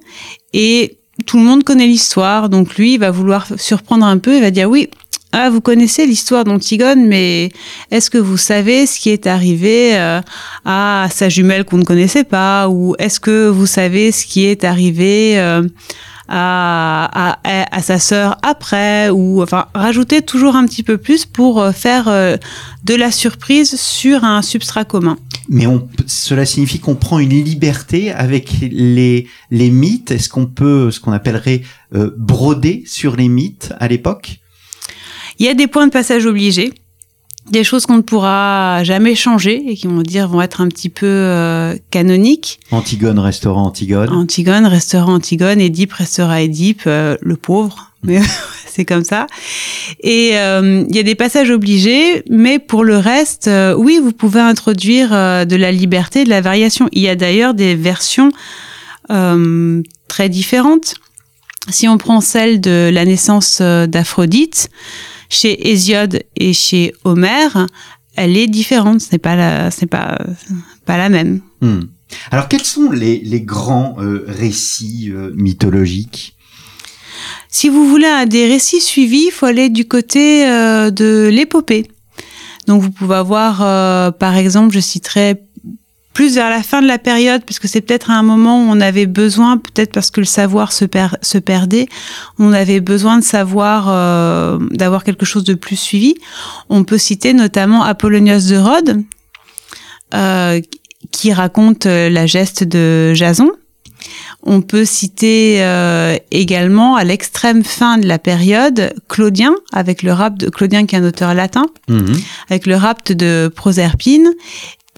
et 0.52 0.98
tout 1.26 1.38
le 1.38 1.44
monde 1.44 1.64
connaît 1.64 1.86
l'histoire, 1.86 2.48
donc 2.48 2.76
lui, 2.76 2.94
il 2.94 2.98
va 2.98 3.10
vouloir 3.10 3.46
surprendre 3.56 4.06
un 4.06 4.18
peu, 4.18 4.36
il 4.36 4.40
va 4.40 4.50
dire 4.50 4.70
oui, 4.70 4.88
ah 5.32 5.50
vous 5.50 5.60
connaissez 5.60 6.06
l'histoire 6.06 6.44
d'Antigone, 6.44 7.06
mais 7.06 7.50
est-ce 7.90 8.10
que 8.10 8.18
vous 8.18 8.36
savez 8.36 8.86
ce 8.86 9.00
qui 9.00 9.10
est 9.10 9.26
arrivé 9.26 9.96
euh, 9.96 10.20
à 10.64 11.08
sa 11.10 11.28
jumelle 11.28 11.64
qu'on 11.64 11.78
ne 11.78 11.84
connaissait 11.84 12.24
pas, 12.24 12.68
ou 12.68 12.94
est-ce 12.98 13.18
que 13.18 13.48
vous 13.48 13.66
savez 13.66 14.12
ce 14.12 14.26
qui 14.26 14.44
est 14.44 14.62
arrivé 14.62 15.38
euh, 15.38 15.62
à, 16.28 17.36
à, 17.44 17.76
à, 17.76 17.82
sa 17.82 17.98
sœur 17.98 18.38
après, 18.42 19.10
ou 19.10 19.42
enfin 19.42 19.66
rajouter 19.74 20.22
toujours 20.22 20.56
un 20.56 20.66
petit 20.66 20.82
peu 20.82 20.98
plus 20.98 21.26
pour 21.26 21.60
euh, 21.60 21.72
faire 21.72 22.08
de 22.84 22.94
la 22.94 23.10
surprise 23.10 23.78
sur 23.80 24.24
un 24.24 24.42
substrat 24.42 24.84
commun. 24.84 25.16
Mais 25.48 25.66
on, 25.66 25.88
cela 26.06 26.44
signifie 26.44 26.78
qu'on 26.78 26.94
prend 26.94 27.18
une 27.18 27.30
liberté 27.30 28.12
avec 28.12 28.54
les, 28.60 29.26
les 29.50 29.70
mythes. 29.70 30.10
Est-ce 30.10 30.28
qu'on 30.28 30.46
peut, 30.46 30.90
ce 30.90 31.00
qu'on 31.00 31.12
appellerait 31.12 31.62
broder 32.16 32.84
sur 32.86 33.16
les 33.16 33.28
mythes 33.28 33.72
à 33.78 33.88
l'époque? 33.88 34.38
Il 35.38 35.46
y 35.46 35.48
a 35.48 35.54
des 35.54 35.66
points 35.66 35.86
de 35.86 35.92
passage 35.92 36.26
obligés, 36.26 36.72
des 37.50 37.64
choses 37.64 37.86
qu'on 37.86 37.96
ne 37.96 38.02
pourra 38.02 38.84
jamais 38.84 39.14
changer 39.14 39.62
et 39.66 39.76
qui 39.76 39.86
vont 39.86 40.02
dire 40.02 40.28
vont 40.28 40.40
être 40.42 40.60
un 40.60 40.68
petit 40.68 40.88
peu 40.88 41.06
euh, 41.06 41.76
canoniques. 41.90 42.60
Antigone 42.70 43.18
restaurant 43.18 43.66
Antigone. 43.66 44.10
Antigone 44.10 44.66
restaurant 44.66 45.14
Antigone, 45.14 45.60
Édipe 45.60 45.92
restera 45.92 46.40
Édipe, 46.40 46.82
euh, 46.86 47.16
le 47.20 47.36
pauvre. 47.36 47.90
Mais 48.04 48.20
c'est 48.66 48.84
comme 48.84 49.04
ça. 49.04 49.26
Et 50.00 50.30
euh, 50.34 50.84
il 50.88 50.94
y 50.94 51.00
a 51.00 51.02
des 51.02 51.14
passages 51.14 51.50
obligés, 51.50 52.22
mais 52.30 52.58
pour 52.58 52.84
le 52.84 52.96
reste, 52.96 53.50
oui, 53.76 53.98
vous 54.02 54.12
pouvez 54.12 54.40
introduire 54.40 55.10
de 55.10 55.56
la 55.56 55.72
liberté, 55.72 56.24
de 56.24 56.30
la 56.30 56.40
variation. 56.40 56.88
Il 56.92 57.02
y 57.02 57.08
a 57.08 57.16
d'ailleurs 57.16 57.54
des 57.54 57.74
versions 57.74 58.30
très 59.08 60.28
différentes. 60.28 60.94
Si 61.68 61.86
on 61.86 61.98
prend 61.98 62.20
celle 62.20 62.60
de 62.60 62.90
la 62.92 63.04
naissance 63.04 63.60
d'Aphrodite, 63.60 64.68
chez 65.32 65.70
Hésiode 65.70 66.22
et 66.36 66.52
chez 66.52 66.92
Homère, 67.04 67.66
elle 68.16 68.36
est 68.36 68.46
différente. 68.46 69.00
Ce 69.00 69.12
n'est 69.12 69.18
pas 69.18 69.34
la, 69.34 69.70
c'est 69.70 69.86
pas, 69.86 70.18
pas 70.84 70.98
la 70.98 71.08
même. 71.08 71.40
Hmm. 71.60 71.80
Alors, 72.30 72.48
quels 72.48 72.64
sont 72.64 72.90
les, 72.90 73.18
les 73.18 73.40
grands 73.40 73.96
euh, 73.98 74.24
récits 74.28 75.10
euh, 75.10 75.32
mythologiques? 75.34 76.36
Si 77.48 77.68
vous 77.70 77.88
voulez 77.88 78.26
des 78.28 78.46
récits 78.46 78.80
suivis, 78.80 79.26
il 79.28 79.30
faut 79.30 79.46
aller 79.46 79.70
du 79.70 79.86
côté 79.86 80.46
euh, 80.46 80.90
de 80.90 81.30
l'épopée. 81.32 81.90
Donc, 82.66 82.82
vous 82.82 82.90
pouvez 82.90 83.16
avoir, 83.16 83.58
par 84.18 84.36
exemple, 84.36 84.72
je 84.72 84.80
citerai 84.80 85.42
plus 86.12 86.34
vers 86.34 86.50
la 86.50 86.62
fin 86.62 86.82
de 86.82 86.86
la 86.86 86.98
période, 86.98 87.42
puisque 87.44 87.68
c'est 87.68 87.80
peut-être 87.80 88.10
à 88.10 88.14
un 88.14 88.22
moment 88.22 88.62
où 88.62 88.66
on 88.70 88.80
avait 88.80 89.06
besoin, 89.06 89.56
peut-être 89.56 89.92
parce 89.92 90.10
que 90.10 90.20
le 90.20 90.26
savoir 90.26 90.72
se, 90.72 90.84
se 91.22 91.38
perdait, 91.38 91.86
on 92.38 92.52
avait 92.52 92.80
besoin 92.80 93.18
de 93.18 93.24
savoir, 93.24 93.86
euh, 93.88 94.58
d'avoir 94.70 95.04
quelque 95.04 95.24
chose 95.24 95.44
de 95.44 95.54
plus 95.54 95.76
suivi. 95.76 96.14
On 96.68 96.84
peut 96.84 96.98
citer 96.98 97.32
notamment 97.32 97.82
Apollonios 97.82 98.50
de 98.50 98.56
Rhodes, 98.56 99.04
euh, 100.14 100.60
qui 101.10 101.32
raconte 101.32 101.86
euh, 101.86 102.08
la 102.08 102.26
geste 102.26 102.64
de 102.64 103.12
Jason. 103.14 103.50
On 104.42 104.60
peut 104.60 104.84
citer 104.84 105.62
euh, 105.62 106.16
également 106.30 106.96
à 106.96 107.04
l'extrême 107.04 107.64
fin 107.64 107.98
de 107.98 108.06
la 108.06 108.18
période 108.18 108.92
Claudien 109.08 109.54
avec 109.72 110.02
le 110.02 110.12
rapt 110.12 110.38
de 110.38 110.50
Claudien 110.50 110.86
qui 110.86 110.96
est 110.96 110.98
un 110.98 111.04
auteur 111.04 111.34
latin, 111.34 111.66
mhm. 111.88 112.14
avec 112.50 112.66
le 112.66 112.76
rapt 112.76 113.12
de 113.12 113.50
Proserpine 113.54 114.28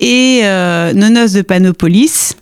et 0.00 0.40
euh, 0.44 0.92
Nonos 0.92 1.32
de 1.34 1.42
Panopolis, 1.42 2.34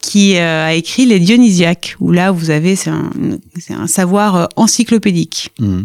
qui 0.00 0.36
euh, 0.36 0.66
a 0.66 0.74
écrit 0.74 1.06
les 1.06 1.18
Dionysiaques, 1.18 1.96
où 2.00 2.12
là 2.12 2.30
vous 2.30 2.50
avez 2.50 2.76
c'est 2.76 2.90
un, 2.90 3.10
un, 3.70 3.86
savoir 3.86 4.36
euh, 4.36 4.46
encyclopédique. 4.56 5.52
Mmh. 5.58 5.82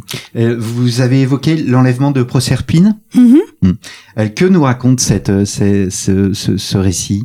vous 0.58 1.02
avez 1.02 1.22
évoqué 1.22 1.56
l'enlèvement 1.58 2.12
de 2.12 2.24
Proserpine. 2.24 2.98
Mmh. 3.16 3.38
Mmh. 3.62 4.30
que 4.36 4.46
nous 4.46 4.62
raconte 4.62 5.00
cette, 5.00 5.46
ce, 5.46 5.88
ce, 5.90 6.58
ce, 6.58 6.78
récit? 6.78 7.24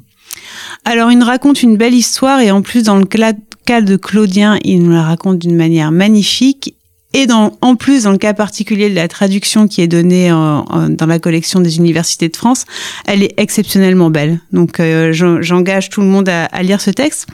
Alors 0.84 1.10
il 1.10 1.18
nous 1.18 1.26
raconte 1.26 1.62
une 1.62 1.76
belle 1.76 1.94
histoire 1.94 2.40
et 2.40 2.50
en 2.50 2.62
plus 2.62 2.84
dans 2.84 2.96
le 2.96 3.04
cas 3.04 3.80
de 3.80 3.96
Claudien, 3.96 4.58
il 4.64 4.82
nous 4.82 4.92
la 4.92 5.02
raconte 5.02 5.38
d'une 5.38 5.56
manière 5.56 5.90
magnifique 5.90 6.74
et 7.14 7.26
dans, 7.26 7.56
en 7.62 7.74
plus, 7.74 8.02
dans 8.02 8.12
le 8.12 8.18
cas 8.18 8.34
particulier 8.34 8.90
de 8.90 8.94
la 8.94 9.08
traduction 9.08 9.66
qui 9.66 9.80
est 9.80 9.86
donnée 9.86 10.28
dans 10.28 11.06
la 11.06 11.18
collection 11.18 11.60
des 11.60 11.78
universités 11.78 12.28
de 12.28 12.36
France, 12.36 12.64
elle 13.06 13.22
est 13.22 13.32
exceptionnellement 13.38 14.10
belle. 14.10 14.40
Donc 14.52 14.78
euh, 14.78 15.12
j'engage 15.12 15.88
tout 15.88 16.02
le 16.02 16.06
monde 16.06 16.28
à, 16.28 16.62
lire 16.62 16.80
ce 16.80 16.90
texte. 16.90 17.26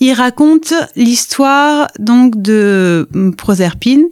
Il 0.00 0.12
raconte 0.12 0.74
l'histoire 0.96 1.88
donc 1.98 2.40
de 2.40 3.08
Proserpine, 3.38 4.04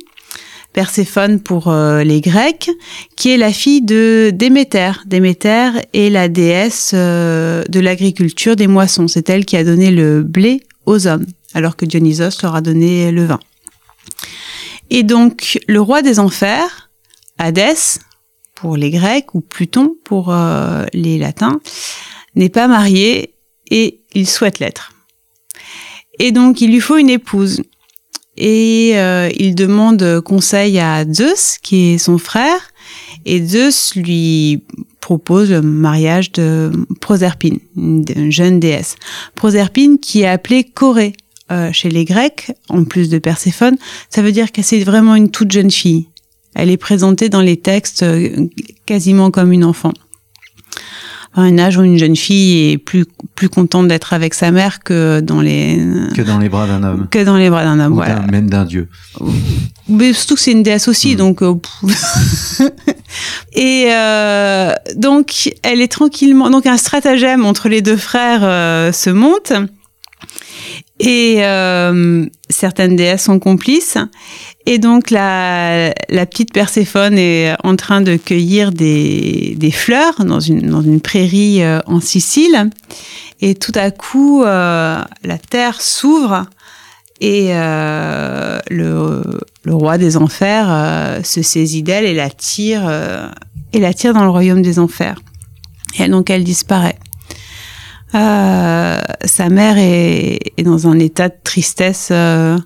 Perséphone 0.72 1.40
pour 1.40 1.68
euh, 1.68 2.02
les 2.02 2.20
Grecs, 2.20 2.70
qui 3.14 3.30
est 3.30 3.36
la 3.36 3.52
fille 3.52 3.82
de 3.82 4.30
Déméter. 4.34 4.92
Déméter 5.06 5.70
est 5.92 6.10
la 6.10 6.28
déesse 6.28 6.92
euh, 6.94 7.62
de 7.68 7.80
l'agriculture 7.80 8.56
des 8.56 8.66
moissons. 8.66 9.06
C'est 9.06 9.28
elle 9.28 9.44
qui 9.44 9.56
a 9.56 9.64
donné 9.64 9.90
le 9.90 10.22
blé 10.22 10.62
aux 10.86 11.06
hommes, 11.06 11.26
alors 11.54 11.76
que 11.76 11.84
Dionysos 11.84 12.42
leur 12.42 12.54
a 12.56 12.60
donné 12.62 13.12
le 13.12 13.26
vin. 13.26 13.40
Et 14.90 15.02
donc, 15.02 15.58
le 15.66 15.80
roi 15.80 16.02
des 16.02 16.18
enfers, 16.18 16.90
Hadès, 17.38 17.98
pour 18.54 18.76
les 18.76 18.90
Grecs, 18.90 19.34
ou 19.34 19.40
Pluton 19.40 19.96
pour 20.04 20.32
euh, 20.32 20.84
les 20.92 21.18
Latins, 21.18 21.60
n'est 22.34 22.48
pas 22.48 22.68
marié 22.68 23.34
et 23.70 24.00
il 24.14 24.28
souhaite 24.28 24.58
l'être. 24.58 24.92
Et 26.18 26.32
donc, 26.32 26.60
il 26.60 26.70
lui 26.70 26.80
faut 26.80 26.96
une 26.96 27.10
épouse. 27.10 27.62
Et 28.36 28.92
euh, 28.94 29.30
il 29.36 29.54
demande 29.54 30.20
conseil 30.20 30.78
à 30.78 31.04
Zeus, 31.10 31.58
qui 31.62 31.94
est 31.94 31.98
son 31.98 32.18
frère, 32.18 32.70
et 33.24 33.44
Zeus 33.44 33.94
lui 33.96 34.62
propose 35.00 35.50
le 35.50 35.62
mariage 35.62 36.32
de 36.32 36.70
Proserpine, 37.00 37.58
une 37.76 38.30
jeune 38.30 38.60
déesse. 38.60 38.96
Proserpine 39.34 39.98
qui 39.98 40.22
est 40.22 40.28
appelée 40.28 40.64
Corée, 40.64 41.14
euh, 41.52 41.70
chez 41.72 41.90
les 41.90 42.04
Grecs, 42.04 42.50
en 42.68 42.82
plus 42.82 43.08
de 43.08 43.20
Perséphone, 43.20 43.76
ça 44.10 44.20
veut 44.20 44.32
dire 44.32 44.50
que 44.50 44.62
c'est 44.62 44.82
vraiment 44.82 45.14
une 45.14 45.30
toute 45.30 45.52
jeune 45.52 45.70
fille. 45.70 46.08
Elle 46.56 46.70
est 46.70 46.76
présentée 46.76 47.28
dans 47.28 47.40
les 47.40 47.56
textes 47.56 48.02
euh, 48.02 48.48
quasiment 48.84 49.30
comme 49.30 49.52
une 49.52 49.62
enfant. 49.62 49.92
un 51.34 51.56
âge 51.56 51.76
où 51.78 51.84
une 51.84 51.98
jeune 51.98 52.16
fille 52.16 52.72
est 52.72 52.78
plus 52.78 53.04
plus 53.36 53.48
contente 53.48 53.86
d'être 53.86 54.12
avec 54.12 54.34
sa 54.34 54.50
mère 54.50 54.82
que 54.82 55.20
dans 55.20 55.40
les 55.40 55.78
que 56.16 56.22
dans 56.22 56.38
les 56.38 56.48
bras 56.48 56.66
d'un 56.66 56.82
homme 56.82 57.06
que 57.12 57.22
dans 57.22 57.36
les 57.36 57.48
bras 57.48 57.62
d'un 57.62 57.78
homme 57.78 57.92
Ou 57.92 57.96
voilà 57.96 58.22
même 58.22 58.50
d'un 58.50 58.64
dieu 58.64 58.88
mais 59.88 60.14
surtout 60.14 60.34
que 60.34 60.40
c'est 60.40 60.52
une 60.52 60.64
déesse 60.64 60.88
aussi 60.88 61.14
mm. 61.14 61.18
donc 61.18 61.42
euh, 61.42 61.54
et 63.52 63.90
donc 64.96 65.52
elle 65.62 65.80
est 65.80 65.92
tranquillement 65.92 66.50
donc 66.50 66.66
un 66.66 66.78
stratagème 66.78 67.44
entre 67.44 67.68
les 67.68 67.82
deux 67.82 67.98
frères 67.98 68.40
se 68.92 69.10
monte 69.10 69.52
et 70.98 71.44
euh, 71.44 72.26
certaines 72.48 72.96
déesses 72.96 73.24
sont 73.24 73.38
complices. 73.38 73.98
Et 74.64 74.78
donc 74.78 75.10
la, 75.10 75.92
la, 76.08 76.26
petite 76.26 76.52
Perséphone 76.52 77.18
est 77.18 77.54
en 77.62 77.76
train 77.76 78.00
de 78.00 78.16
cueillir 78.16 78.72
des, 78.72 79.54
des 79.58 79.70
fleurs 79.70 80.24
dans 80.24 80.40
une, 80.40 80.70
dans 80.70 80.82
une 80.82 81.00
prairie 81.00 81.62
euh, 81.62 81.80
en 81.86 82.00
Sicile. 82.00 82.70
Et 83.40 83.54
tout 83.54 83.72
à 83.74 83.90
coup, 83.90 84.42
euh, 84.42 84.98
la 85.22 85.38
terre 85.38 85.80
s'ouvre 85.80 86.46
et 87.20 87.48
euh, 87.50 88.58
le, 88.70 89.22
le, 89.64 89.74
roi 89.74 89.98
des 89.98 90.16
enfers 90.16 90.66
euh, 90.68 91.22
se 91.22 91.42
saisit 91.42 91.82
d'elle 91.82 92.04
et 92.04 92.14
la 92.14 92.30
tire 92.30 92.90
et 93.72 93.80
la 93.80 93.94
tire 93.94 94.14
dans 94.14 94.24
le 94.24 94.30
royaume 94.30 94.62
des 94.62 94.78
enfers. 94.78 95.20
Et 95.98 96.08
donc 96.08 96.30
elle 96.30 96.44
disparaît. 96.44 96.98
Euh, 98.16 98.98
sa 99.24 99.48
mère 99.48 99.76
est, 99.78 100.38
est, 100.56 100.62
dans 100.62 100.88
un 100.88 100.98
état 100.98 101.28
de 101.28 101.34
tristesse 101.44 102.08
euh, 102.10 102.56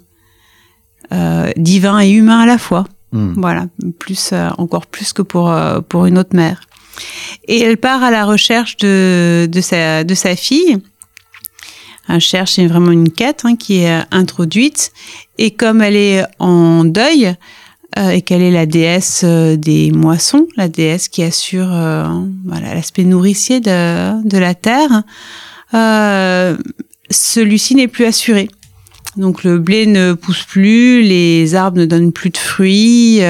euh, 1.13 1.51
divin 1.57 1.99
et 1.99 2.11
humain 2.11 2.41
à 2.41 2.47
la 2.47 2.59
fois. 2.59 2.85
Hmm. 3.13 3.33
Voilà, 3.37 3.67
plus 3.99 4.33
encore 4.59 4.87
plus 4.87 5.13
que 5.13 5.23
pour 5.23 5.53
pour 5.89 6.07
une 6.07 6.17
autre 6.19 6.37
mère. 6.37 6.61
Et 7.49 7.61
elle 7.61 7.77
part 7.77 8.05
à 8.05 8.13
la 8.13 8.25
recherche 8.25 8.77
de 8.77 9.49
de 9.51 9.61
sa 9.61 10.05
de 10.05 10.15
sa 10.15 10.37
fille. 10.37 10.79
Elle 12.09 12.21
cherche 12.21 12.59
vraiment 12.61 12.93
une 12.93 13.11
quête 13.11 13.43
hein, 13.45 13.57
qui 13.57 13.79
est 13.79 14.03
introduite 14.13 14.93
et 15.39 15.51
comme 15.53 15.81
elle 15.81 15.97
est 15.97 16.25
en 16.39 16.85
deuil, 16.85 17.35
euh, 17.99 18.11
et 18.11 18.23
qu'elle 18.23 18.43
est 18.43 18.53
la 18.53 18.67
déesse 18.67 19.23
euh, 19.25 19.57
des 19.57 19.91
moissons, 19.91 20.47
la 20.57 20.69
déesse 20.69 21.09
qui 21.09 21.25
assure 21.25 21.69
euh, 21.73 22.05
l'aspect 22.47 23.03
nourricier 23.03 23.59
de, 23.59 24.23
de 24.23 24.39
la 24.39 24.55
terre. 24.55 25.03
Celui-ci 27.11 27.75
n'est 27.75 27.89
plus 27.89 28.05
assuré. 28.05 28.49
Donc 29.17 29.43
le 29.43 29.59
blé 29.59 29.87
ne 29.87 30.13
pousse 30.13 30.45
plus, 30.45 31.03
les 31.03 31.57
arbres 31.57 31.79
ne 31.79 31.85
donnent 31.85 32.13
plus 32.13 32.31
de 32.31 32.37
fruits 32.37 33.21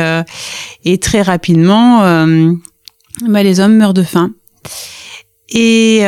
et 0.85 0.99
très 0.99 1.23
rapidement, 1.23 2.01
bah, 3.27 3.43
les 3.43 3.61
hommes 3.61 3.77
meurent 3.79 3.95
de 3.95 4.03
faim. 4.03 4.33
Et 5.49 6.01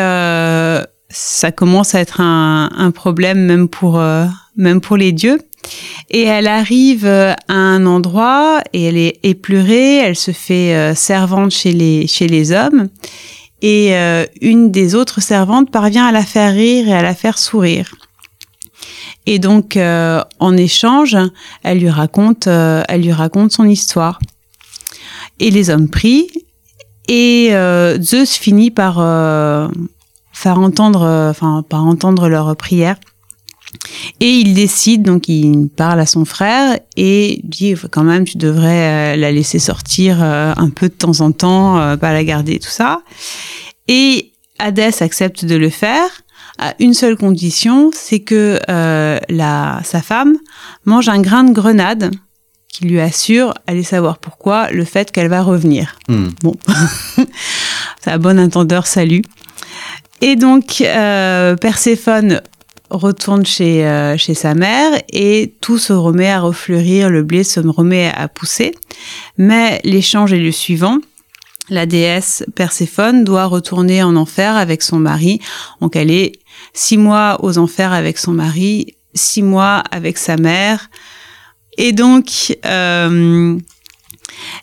ça 1.09 1.53
commence 1.53 1.95
à 1.95 2.01
être 2.01 2.21
un, 2.21 2.71
un 2.77 2.91
problème 2.91 3.41
même 3.47 3.69
pour 3.69 3.99
même 4.57 4.81
pour 4.81 4.97
les 4.97 5.13
dieux. 5.13 5.39
Et 6.11 6.23
elle 6.23 6.47
arrive 6.47 7.07
euh, 7.07 7.33
à 7.49 7.55
un 7.55 7.87
endroit 7.87 8.63
et 8.73 8.85
elle 8.85 8.97
est 8.97 9.19
épleurée, 9.23 9.97
elle 9.97 10.17
se 10.17 10.31
fait 10.31 10.75
euh, 10.75 10.95
servante 10.95 11.51
chez 11.51 11.73
les, 11.73 12.07
chez 12.07 12.27
les 12.27 12.53
hommes. 12.53 12.89
Et 13.63 13.97
euh, 13.97 14.27
une 14.41 14.71
des 14.71 14.95
autres 14.95 15.23
servantes 15.23 15.71
parvient 15.71 16.07
à 16.07 16.13
la 16.13 16.25
faire 16.25 16.53
rire 16.53 16.89
et 16.89 16.95
à 16.95 17.03
la 17.03 17.15
faire 17.15 17.39
sourire. 17.39 17.95
Et 19.25 19.39
donc, 19.39 19.79
en 19.79 20.57
échange, 20.57 21.17
elle 21.63 21.79
lui 21.79 21.89
raconte, 21.89 22.49
elle 22.49 23.03
lui 23.03 23.13
raconte 23.13 23.53
son 23.53 23.67
histoire. 23.67 24.19
Et 25.39 25.53
les 25.53 25.71
hommes 25.71 25.89
prient. 25.89 26.27
Et 27.07 27.53
Zeus 28.01 28.37
finit 28.37 28.73
par 28.73 28.97
faire 30.33 30.59
entendre, 30.59 31.07
enfin, 31.31 31.65
par 31.69 31.87
entendre 31.87 32.29
leur 32.29 32.57
prière. 32.57 32.97
Et 34.21 34.31
il 34.31 34.55
décide, 34.55 35.03
donc 35.03 35.29
il 35.29 35.69
parle 35.69 36.01
à 36.01 36.07
son 36.07 36.25
frère 36.25 36.79
et 36.97 37.41
dit 37.45 37.75
quand 37.91 38.05
même 38.05 38.25
tu 38.25 38.39
devrais 38.39 39.15
euh, 39.15 39.17
la 39.17 39.33
laisser 39.33 39.59
sortir 39.59 40.23
euh, 40.23 40.53
un 40.57 40.71
peu 40.71 40.89
de 40.89 40.95
temps 40.95 41.21
en 41.21 41.33
temps, 41.33 41.79
euh, 41.79 41.97
pas 41.97 42.13
la 42.13 42.25
garder, 42.25 42.59
tout 42.59 42.71
ça. 42.71 43.03
Et 43.89 44.33
Hadès 44.59 45.03
accepte 45.03 45.45
de 45.45 45.57
le 45.57 45.71
faire 45.71 46.09
à 46.59 46.75
une 46.79 46.95
seule 46.95 47.17
condition, 47.17 47.91
c'est 47.93 48.21
que 48.21 48.61
la, 48.69 49.81
sa 49.85 50.03
femme 50.03 50.37
mange 50.85 51.09
un 51.09 51.21
grain 51.21 51.45
de 51.45 51.53
grenade 51.53 52.11
qui 52.69 52.85
lui 52.85 53.01
assure, 53.01 53.55
allez 53.67 53.83
savoir 53.83 54.19
pourquoi, 54.19 54.71
le 54.71 54.85
fait 54.85 55.11
qu'elle 55.11 55.29
va 55.29 55.43
revenir. 55.43 55.97
Hmm. 56.09 56.29
Bon, 56.43 56.55
un 58.07 58.19
bon 58.19 58.39
entendeur, 58.39 58.87
salut. 58.87 59.23
Et 60.21 60.37
donc, 60.37 60.85
Perséphone 61.61 62.43
retourne 62.93 63.45
chez, 63.45 63.87
euh, 63.87 64.17
chez 64.17 64.35
sa 64.35 64.55
mère 64.55 65.01
et 65.13 65.55
tout 65.61 65.79
se 65.79 65.93
remet 65.93 66.31
à 66.31 66.41
refleurir, 66.41 67.11
le 67.11 67.23
blé 67.23 67.45
se 67.45 67.61
remet 67.61 68.13
à 68.15 68.29
pousser. 68.29 68.75
Mais 69.39 69.81
l'échange 69.85 70.33
est 70.33 70.39
le 70.39 70.53
suivant. 70.53 70.99
La 71.69 71.87
déesse 71.87 72.45
Perséphone 72.55 73.25
doit 73.25 73.47
retourner 73.47 74.03
en 74.03 74.17
enfer 74.17 74.57
avec 74.57 74.83
son 74.83 74.99
mari. 74.99 75.41
Donc 75.81 75.97
elle 75.97 76.11
est 76.11 76.33
six 76.75 76.99
mois 76.99 77.39
aux 77.43 77.59
enfers 77.59 77.93
avec 77.93 78.19
son 78.19 78.33
mari, 78.33 78.95
six 79.15 79.43
mois 79.43 79.83
avec 79.91 80.19
sa 80.19 80.37
mère. 80.37 80.91
Et 81.79 81.93
donc, 81.93 82.57
euh, 82.67 83.59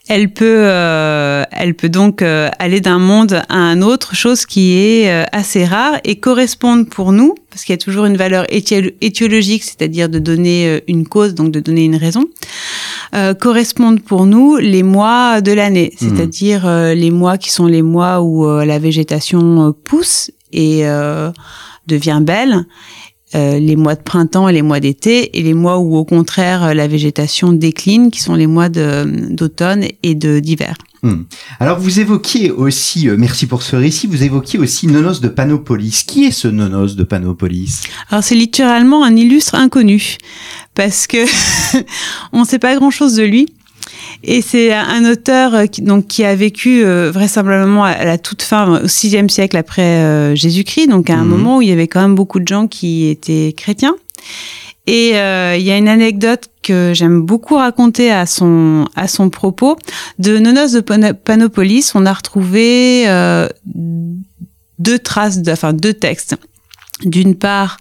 elle 0.09 0.33
peut, 0.33 0.63
euh, 0.63 1.43
elle 1.51 1.75
peut 1.75 1.87
donc 1.87 2.23
euh, 2.23 2.49
aller 2.57 2.81
d'un 2.81 2.97
monde 2.97 3.43
à 3.47 3.55
un 3.55 3.83
autre, 3.83 4.15
chose 4.15 4.47
qui 4.47 4.75
est 4.75 5.11
euh, 5.11 5.23
assez 5.31 5.65
rare 5.65 5.99
et 6.03 6.19
correspondre 6.19 6.87
pour 6.89 7.11
nous, 7.11 7.35
parce 7.51 7.63
qu'il 7.63 7.73
y 7.73 7.77
a 7.77 7.77
toujours 7.77 8.05
une 8.05 8.17
valeur 8.17 8.47
étiologique, 8.49 9.63
c'est-à-dire 9.63 10.09
de 10.09 10.17
donner 10.17 10.81
une 10.87 11.07
cause, 11.07 11.35
donc 11.35 11.51
de 11.51 11.59
donner 11.59 11.83
une 11.83 11.95
raison, 11.95 12.25
correspondent 13.39 14.01
pour 14.01 14.25
nous 14.25 14.57
les 14.57 14.83
mois 14.83 15.41
de 15.41 15.51
l'année, 15.51 15.93
mmh. 15.93 15.97
c'est-à-dire 15.97 16.69
les 16.95 17.11
mois 17.11 17.37
qui 17.37 17.49
sont 17.51 17.65
les 17.65 17.81
mois 17.81 18.21
où 18.21 18.47
la 18.47 18.77
végétation 18.77 19.73
pousse 19.83 20.31
et 20.51 20.83
devient 21.87 22.19
belle 22.21 22.65
euh, 23.35 23.59
les 23.59 23.75
mois 23.75 23.95
de 23.95 24.01
printemps 24.01 24.47
et 24.49 24.53
les 24.53 24.61
mois 24.61 24.79
d'été, 24.79 25.37
et 25.37 25.43
les 25.43 25.53
mois 25.53 25.79
où 25.79 25.95
au 25.95 26.05
contraire 26.05 26.73
la 26.73 26.87
végétation 26.87 27.53
décline, 27.53 28.11
qui 28.11 28.21
sont 28.21 28.35
les 28.35 28.47
mois 28.47 28.69
d'automne 28.69 29.85
et 30.03 30.15
de 30.15 30.39
d'hiver. 30.39 30.75
Hmm. 31.01 31.23
Alors 31.61 31.79
vous 31.79 32.01
évoquiez 32.01 32.51
aussi, 32.51 33.07
euh, 33.07 33.15
merci 33.17 33.47
pour 33.47 33.63
ce 33.63 33.77
récit, 33.77 34.05
vous 34.07 34.23
évoquiez 34.23 34.59
aussi 34.59 34.85
Nonos 34.87 35.21
de 35.21 35.29
Panopolis. 35.29 36.03
Qui 36.05 36.25
est 36.25 36.31
ce 36.31 36.49
Nonos 36.49 36.95
de 36.95 37.03
Panopolis? 37.03 37.83
Alors 38.09 38.21
c'est 38.21 38.35
littéralement 38.35 39.05
un 39.05 39.15
illustre 39.15 39.55
inconnu, 39.55 40.17
parce 40.75 41.07
que 41.07 41.25
on 42.33 42.41
ne 42.41 42.45
sait 42.45 42.59
pas 42.59 42.75
grand-chose 42.75 43.15
de 43.15 43.23
lui. 43.23 43.47
Et 44.23 44.41
c'est 44.41 44.73
un 44.73 45.09
auteur 45.09 45.55
euh, 45.55 45.65
qui, 45.65 45.81
donc, 45.81 46.07
qui 46.07 46.23
a 46.25 46.35
vécu 46.35 46.83
euh, 46.83 47.09
vraisemblablement 47.11 47.85
à 47.85 48.03
la 48.03 48.17
toute 48.17 48.41
fin, 48.41 48.81
au 48.83 48.87
sixième 48.87 49.29
siècle 49.29 49.55
après 49.55 49.81
euh, 49.81 50.35
Jésus-Christ, 50.35 50.87
donc 50.87 51.09
à 51.09 51.15
un 51.15 51.23
mhm. 51.23 51.29
moment 51.29 51.57
où 51.57 51.61
il 51.61 51.69
y 51.69 51.71
avait 51.71 51.87
quand 51.87 52.01
même 52.01 52.15
beaucoup 52.15 52.39
de 52.39 52.47
gens 52.47 52.67
qui 52.67 53.07
étaient 53.07 53.53
chrétiens. 53.55 53.95
Et 54.87 55.09
il 55.09 55.61
y 55.61 55.71
a 55.71 55.77
une 55.77 55.87
anecdote 55.87 56.45
que 56.63 56.93
j'aime 56.95 57.21
beaucoup 57.21 57.57
raconter 57.57 58.11
à 58.11 58.25
son 58.25 58.87
à 58.95 59.07
son 59.07 59.29
propos 59.29 59.77
de 60.17 60.39
Nonos 60.39 60.71
de 60.73 60.79
Panopolis. 60.79 61.91
On 61.93 62.07
a 62.07 62.13
retrouvé 62.13 63.05
deux 64.79 64.97
traces, 64.97 65.43
de, 65.43 65.51
enfin 65.51 65.73
deux 65.73 65.93
textes. 65.93 66.37
D'une 67.05 67.35
part, 67.35 67.77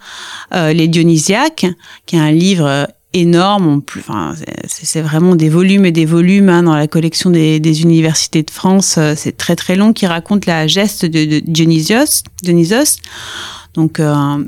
les 0.52 0.86
Dionysiaques, 0.86 1.64
qui 2.04 2.16
est 2.16 2.20
un 2.20 2.30
livre 2.30 2.86
énorme. 3.14 3.82
enfin, 3.98 4.34
c'est 4.66 5.00
vraiment 5.00 5.34
des 5.34 5.48
volumes 5.48 5.86
et 5.86 5.92
des 5.92 6.04
volumes 6.04 6.48
hein, 6.48 6.62
dans 6.62 6.76
la 6.76 6.86
collection 6.86 7.30
des, 7.30 7.82
universités 7.82 8.42
de 8.42 8.50
France. 8.50 8.96
Euh, 8.98 9.14
c'est 9.16 9.36
très 9.36 9.56
très 9.56 9.76
long 9.76 9.92
qui 9.92 10.06
raconte 10.06 10.46
la 10.46 10.66
geste 10.66 11.04
de, 11.04 11.24
de 11.24 11.40
Dionysios, 11.40 12.22
Dionysos. 12.42 12.98
Donc 13.74 14.00
euh, 14.00 14.44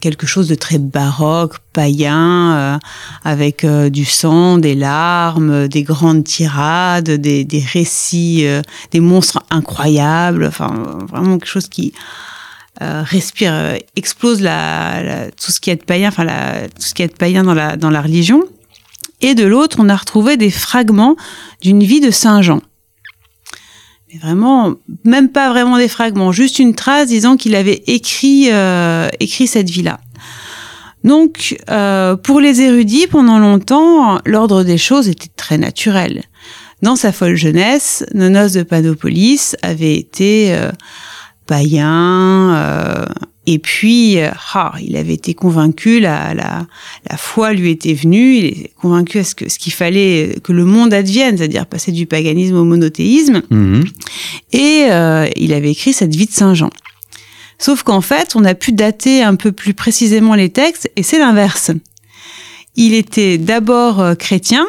quelque 0.00 0.26
chose 0.26 0.48
de 0.48 0.54
très 0.54 0.78
baroque, 0.78 1.56
païen, 1.72 2.52
euh, 2.54 2.78
avec 3.24 3.66
du 3.66 4.04
sang, 4.04 4.58
des 4.58 4.74
larmes, 4.74 5.66
des 5.66 5.82
grandes 5.82 6.24
tirades, 6.24 7.10
des, 7.10 7.44
des 7.44 7.64
récits, 7.72 8.46
des 8.92 9.00
monstres 9.00 9.42
incroyables. 9.50 10.44
Enfin, 10.44 11.06
vraiment 11.08 11.38
quelque 11.38 11.48
chose 11.48 11.68
qui 11.68 11.94
euh, 12.82 13.02
respire, 13.04 13.52
euh, 13.54 13.76
explose 13.94 14.40
la, 14.40 15.30
tout 15.30 15.52
ce 15.52 15.60
qui 15.60 15.70
est 15.70 15.76
païen, 15.76 16.08
enfin 16.08 16.24
la, 16.24 16.68
tout 16.68 16.82
ce 16.82 16.92
qui 16.92 17.02
est 17.02 17.16
païen 17.16 17.44
dans 17.44 17.54
la, 17.54 17.76
dans 17.76 17.90
la 17.90 18.02
religion. 18.02 18.42
Et 19.20 19.36
de 19.36 19.44
l'autre, 19.44 19.76
on 19.78 19.88
a 19.88 19.94
retrouvé 19.94 20.36
des 20.36 20.50
fragments 20.50 21.14
d'une 21.62 21.84
vie 21.84 22.00
de 22.00 22.10
Saint 22.10 22.42
Jean. 22.42 22.60
Mais 24.12 24.18
vraiment, 24.18 24.74
même 25.04 25.28
pas 25.28 25.50
vraiment 25.50 25.78
des 25.78 25.86
fragments, 25.86 26.32
juste 26.32 26.58
une 26.58 26.74
trace 26.74 27.06
disant 27.06 27.36
qu'il 27.36 27.54
avait 27.54 27.84
écrit, 27.86 28.48
euh, 28.50 29.08
écrit 29.20 29.46
cette 29.46 29.70
vie-là. 29.70 30.00
Donc, 31.04 31.56
pour 32.22 32.40
les 32.40 32.62
érudits, 32.62 33.06
pendant 33.06 33.38
longtemps, 33.38 34.18
l'ordre 34.24 34.64
des 34.64 34.78
choses 34.78 35.06
était 35.08 35.30
très 35.36 35.58
naturel. 35.58 36.24
Dans 36.80 36.96
sa 36.96 37.12
folle 37.12 37.36
jeunesse, 37.36 38.06
Nonos 38.14 38.54
de 38.54 38.62
Panopolis 38.62 39.54
avait 39.62 39.96
été 39.96 40.56
païen. 41.46 42.54
Euh, 42.54 43.04
et 43.46 43.58
puis, 43.58 44.18
euh, 44.18 44.30
ah, 44.54 44.72
il 44.80 44.96
avait 44.96 45.12
été 45.12 45.34
convaincu, 45.34 46.00
la, 46.00 46.32
la, 46.32 46.66
la 47.08 47.16
foi 47.16 47.52
lui 47.52 47.70
était 47.70 47.92
venue, 47.92 48.36
il 48.36 48.44
est 48.46 48.70
convaincu 48.80 49.18
à 49.18 49.24
ce 49.24 49.34
que 49.34 49.50
ce 49.50 49.58
qu'il 49.58 49.72
fallait 49.72 50.36
que 50.42 50.52
le 50.52 50.64
monde 50.64 50.94
advienne, 50.94 51.36
c'est-à-dire 51.36 51.66
passer 51.66 51.92
du 51.92 52.06
paganisme 52.06 52.56
au 52.56 52.64
monothéisme. 52.64 53.42
Mhm. 53.50 53.84
Et 54.52 54.86
euh, 54.88 55.28
il 55.36 55.52
avait 55.52 55.72
écrit 55.72 55.92
cette 55.92 56.14
vie 56.14 56.26
de 56.26 56.32
Saint 56.32 56.54
Jean. 56.54 56.70
Sauf 57.58 57.82
qu'en 57.82 58.00
fait, 58.00 58.34
on 58.34 58.44
a 58.44 58.54
pu 58.54 58.72
dater 58.72 59.22
un 59.22 59.36
peu 59.36 59.52
plus 59.52 59.74
précisément 59.74 60.34
les 60.34 60.48
textes, 60.48 60.90
et 60.96 61.02
c'est 61.02 61.18
l'inverse. 61.18 61.70
Il 62.76 62.94
était 62.94 63.38
d'abord 63.38 64.16
chrétien, 64.18 64.66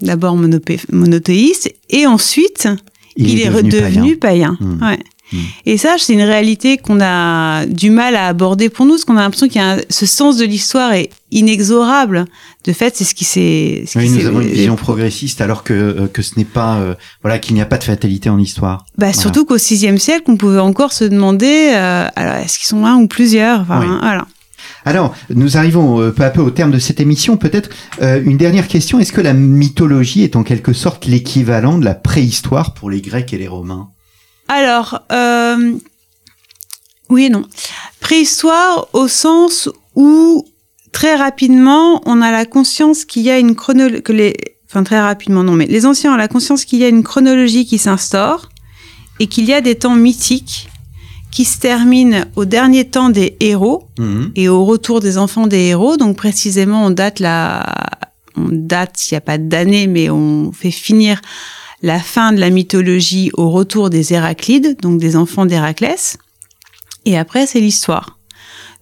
d'abord 0.00 0.36
monothéiste, 0.36 1.74
et 1.90 2.06
ensuite 2.06 2.68
il, 3.16 3.40
est, 3.40 3.48
redevenu 3.48 4.16
païen. 4.16 4.56
Mhm. 4.60 4.82
Ouais. 4.82 4.98
Mm. 5.32 5.38
Et 5.66 5.76
ça, 5.76 5.96
c'est 5.98 6.12
une 6.12 6.22
réalité 6.22 6.76
qu'on 6.76 7.00
a 7.00 7.66
du 7.66 7.90
mal 7.90 8.16
à 8.16 8.26
aborder 8.26 8.68
pour 8.68 8.86
nous, 8.86 8.92
parce 8.92 9.04
qu'on 9.04 9.16
a 9.16 9.22
l'impression 9.22 9.48
qu'il 9.48 9.60
y 9.60 9.64
a 9.64 9.78
ce 9.88 10.06
sens 10.06 10.36
de 10.36 10.44
l'histoire 10.44 10.92
est 10.92 11.10
inexorable. 11.30 12.26
De 12.64 12.72
fait, 12.72 12.96
c'est 12.96 13.04
ce 13.04 13.14
qui 13.14 13.24
s'est. 13.24 13.84
Oui, 13.96 14.08
nous 14.10 14.26
avons 14.26 14.40
une 14.40 14.48
vision 14.48 14.76
progressiste, 14.76 15.40
alors 15.40 15.64
que 15.64 15.72
euh, 15.72 16.06
que 16.06 16.22
ce 16.22 16.38
n'est 16.38 16.44
pas, 16.44 16.76
euh, 16.76 16.94
voilà, 17.22 17.38
qu'il 17.38 17.54
n'y 17.54 17.60
a 17.60 17.66
pas 17.66 17.78
de 17.78 17.84
fatalité 17.84 18.30
en 18.30 18.38
histoire. 18.38 18.86
Bah, 18.98 19.12
surtout 19.12 19.44
qu'au 19.44 19.56
VIe 19.56 19.98
siècle, 19.98 20.24
on 20.28 20.36
pouvait 20.36 20.60
encore 20.60 20.92
se 20.92 21.04
demander, 21.04 21.72
euh, 21.74 22.06
alors 22.14 22.36
est-ce 22.36 22.58
qu'ils 22.58 22.68
sont 22.68 22.84
un 22.84 22.96
ou 22.96 23.08
plusieurs? 23.08 23.62
Enfin, 23.62 23.98
voilà. 24.00 24.26
Alors, 24.84 25.14
nous 25.32 25.56
arrivons 25.56 26.10
peu 26.10 26.24
à 26.24 26.30
peu 26.30 26.40
au 26.40 26.50
terme 26.50 26.72
de 26.72 26.78
cette 26.78 27.00
émission. 27.00 27.36
Peut-être 27.36 27.70
une 28.00 28.36
dernière 28.36 28.66
question. 28.66 28.98
Est-ce 28.98 29.12
que 29.12 29.20
la 29.20 29.32
mythologie 29.32 30.24
est 30.24 30.34
en 30.34 30.42
quelque 30.42 30.72
sorte 30.72 31.06
l'équivalent 31.06 31.78
de 31.78 31.84
la 31.84 31.94
préhistoire 31.94 32.74
pour 32.74 32.90
les 32.90 33.00
Grecs 33.00 33.32
et 33.32 33.38
les 33.38 33.46
Romains? 33.46 33.90
Alors, 34.52 35.00
euh, 35.12 35.72
oui 37.08 37.24
et 37.24 37.30
non. 37.30 37.44
Préhistoire 38.00 38.88
au 38.92 39.08
sens 39.08 39.68
où 39.94 40.46
très 40.92 41.14
rapidement, 41.14 42.02
on 42.06 42.20
a 42.20 42.30
la 42.30 42.44
conscience 42.44 43.04
qu'il 43.04 43.22
y 43.22 43.30
a 43.30 43.38
une 43.38 43.54
chronologie, 43.54 44.02
que 44.02 44.12
les, 44.12 44.34
enfin 44.68 44.82
très 44.82 45.00
rapidement 45.00 45.42
non, 45.42 45.52
mais 45.52 45.66
les 45.66 45.86
anciens 45.86 46.12
ont 46.12 46.16
la 46.16 46.28
conscience 46.28 46.64
qu'il 46.64 46.80
y 46.80 46.84
a 46.84 46.88
une 46.88 47.02
chronologie 47.02 47.66
qui 47.66 47.78
s'instaure 47.78 48.50
et 49.20 49.26
qu'il 49.26 49.46
y 49.46 49.52
a 49.52 49.60
des 49.60 49.74
temps 49.74 49.96
mythiques 49.96 50.68
qui 51.30 51.46
se 51.46 51.58
terminent 51.58 52.24
au 52.36 52.44
dernier 52.44 52.84
temps 52.84 53.08
des 53.08 53.36
héros 53.40 53.88
mhm. 53.98 54.32
et 54.36 54.50
au 54.50 54.66
retour 54.66 55.00
des 55.00 55.16
enfants 55.16 55.46
des 55.46 55.60
héros. 55.68 55.96
Donc 55.96 56.16
précisément, 56.16 56.84
on 56.84 56.90
date 56.90 57.20
la, 57.20 57.64
on 58.36 58.48
date, 58.50 59.10
il 59.10 59.14
n'y 59.14 59.18
a 59.18 59.22
pas 59.22 59.38
d'année, 59.38 59.86
mais 59.86 60.10
on 60.10 60.52
fait 60.52 60.70
finir 60.70 61.22
la 61.82 61.98
fin 61.98 62.32
de 62.32 62.40
la 62.40 62.50
mythologie 62.50 63.30
au 63.34 63.50
retour 63.50 63.90
des 63.90 64.14
Héraclides, 64.14 64.80
donc 64.80 65.00
des 65.00 65.16
enfants 65.16 65.46
d'Héraclès. 65.46 66.16
Et 67.04 67.18
après, 67.18 67.46
c'est 67.46 67.60
l'histoire. 67.60 68.18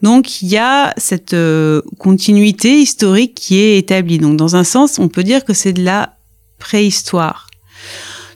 Donc 0.03 0.43
il 0.43 0.49
y 0.49 0.57
a 0.57 0.95
cette 0.97 1.35
euh, 1.35 1.83
continuité 1.99 2.79
historique 2.79 3.35
qui 3.35 3.59
est 3.59 3.79
établie. 3.79 4.19
Donc 4.19 4.37
dans 4.37 4.57
un 4.57 4.65
sens, 4.65 4.99
on 4.99 5.09
peut 5.09 5.25
dire 5.25 5.45
que 5.45 5.53
c'est 5.53 5.73
de 5.73 5.83
la 5.83 6.17
préhistoire. 6.59 7.49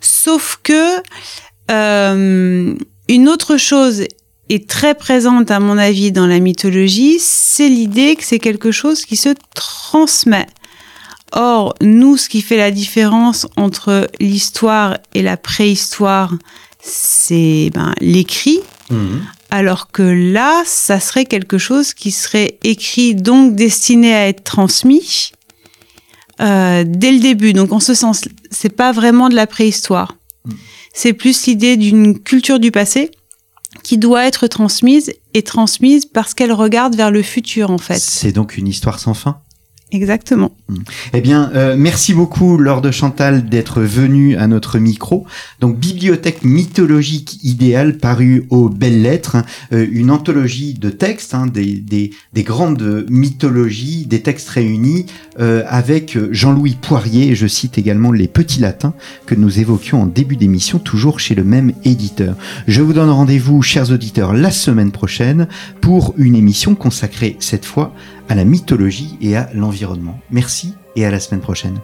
Sauf 0.01 0.59
que 0.63 0.97
euh, 1.71 2.75
une 3.09 3.29
autre 3.29 3.57
chose 3.57 4.05
est 4.51 4.69
très 4.69 4.95
présente 4.95 5.51
à 5.51 5.61
mon 5.61 5.79
avis 5.79 6.13
dans 6.13 6.27
la 6.27 6.39
mythologie, 6.39 7.19
c'est 7.19 7.69
l'idée 7.69 8.17
que 8.17 8.25
c'est 8.25 8.39
quelque 8.39 8.71
chose 8.71 9.07
qui 9.07 9.17
se 9.17 9.31
transmet. 9.55 10.47
Or, 11.37 11.75
nous, 11.81 12.17
ce 12.17 12.29
qui 12.29 12.41
fait 12.43 12.57
la 12.57 12.71
différence 12.71 13.47
entre 13.57 14.09
l'histoire 14.21 14.99
et 15.15 15.23
la 15.23 15.37
préhistoire, 15.37 16.33
c'est 16.81 17.71
ben, 17.75 17.93
l'écrit, 18.01 18.61
Mhm. 18.91 19.23
alors 19.51 19.91
que 19.91 20.03
là, 20.03 20.63
ça 20.65 21.01
serait 21.01 21.25
quelque 21.25 21.59
chose 21.59 21.93
qui 21.95 22.11
serait 22.13 22.59
écrit, 22.63 23.15
donc 23.15 23.55
destiné 23.57 24.15
à 24.15 24.29
être 24.29 24.45
transmis 24.45 25.33
euh, 26.41 26.85
dès 26.87 27.13
le 27.13 27.21
début. 27.21 27.53
Donc 27.53 27.73
en 27.73 27.81
ce 27.81 27.95
sens, 27.95 28.23
c'est 28.51 28.69
pas 28.77 28.93
vraiment 28.93 29.29
de 29.29 29.35
la 29.35 29.47
préhistoire. 29.47 30.17
C'est 30.93 31.13
plus 31.13 31.47
l'idée 31.47 31.77
d'une 31.77 32.19
culture 32.21 32.59
du 32.61 32.71
passé 32.71 33.11
qui 33.83 33.99
doit 33.99 34.25
être 34.27 34.47
transmise 34.47 35.13
et 35.33 35.43
transmise 35.43 36.07
parce 36.07 36.35
qu'elle 36.35 36.53
regarde 36.53 36.95
vers 36.95 37.11
le 37.11 37.23
futur 37.23 37.71
en 37.71 37.79
fait. 37.79 37.99
C'est 37.99 38.33
donc 38.33 38.57
une 38.57 38.69
histoire 38.69 38.99
sans 39.01 39.15
fin? 39.15 39.39
Exactement. 39.93 40.53
Eh 41.13 41.21
bien, 41.21 41.53
euh, 41.55 41.77
merci 41.79 42.15
beaucoup, 42.15 42.57
Laure 42.57 42.81
de 42.81 42.91
Chantal, 42.91 43.49
d'être 43.49 43.81
venue 43.81 44.37
à 44.37 44.49
notre 44.49 44.79
micro. 44.79 45.25
Donc, 45.61 45.79
Bibliothèque 45.79 46.43
mythologique 46.43 47.39
idéale 47.45 47.99
parue 47.99 48.47
aux 48.51 48.69
Belles 48.69 49.03
Lettres, 49.03 49.37
euh, 49.73 49.87
une 49.93 50.11
anthologie 50.11 50.75
de 50.75 50.91
textes, 50.91 51.35
hein, 51.35 51.47
des, 51.47 51.75
des, 51.75 52.11
des 52.33 52.43
grandes 52.43 53.07
mythologies, 53.09 54.07
des 54.07 54.21
textes 54.21 54.49
réunis, 54.49 55.07
euh, 55.39 55.63
avec 55.69 56.19
Jean-Louis 56.33 56.77
Poirier, 56.81 57.35
je 57.35 57.47
cite 57.47 57.79
également 57.79 58.11
les 58.11 58.27
petits 58.27 58.61
latins 58.61 58.95
que 59.27 59.35
nous 59.35 59.61
évoquions 59.61 60.03
en 60.03 60.07
début 60.07 60.37
d'émission, 60.37 60.79
toujours 60.79 61.21
chez 61.21 61.35
le 61.35 61.45
même 61.45 61.73
éditeur. 61.85 62.37
Je 62.67 62.83
vous 62.83 62.95
donne 62.95 63.11
rendez-vous, 63.11 63.63
chers 63.63 63.91
auditeurs, 63.93 64.33
la 64.33 64.51
semaine 64.51 64.93
prochaine 64.93 65.47
pour 65.81 66.15
une 66.17 66.35
émission 66.35 66.75
consacrée 66.75 67.37
cette 67.39 67.65
fois 67.65 67.95
à 68.29 68.35
la 68.35 68.45
mythologie 68.45 69.17
et 69.21 69.37
à 69.37 69.51
l'environnement. 69.55 70.19
Merci 70.31 70.75
et 70.97 71.05
à 71.05 71.11
la 71.11 71.21
semaine 71.21 71.41
prochaine. 71.41 71.79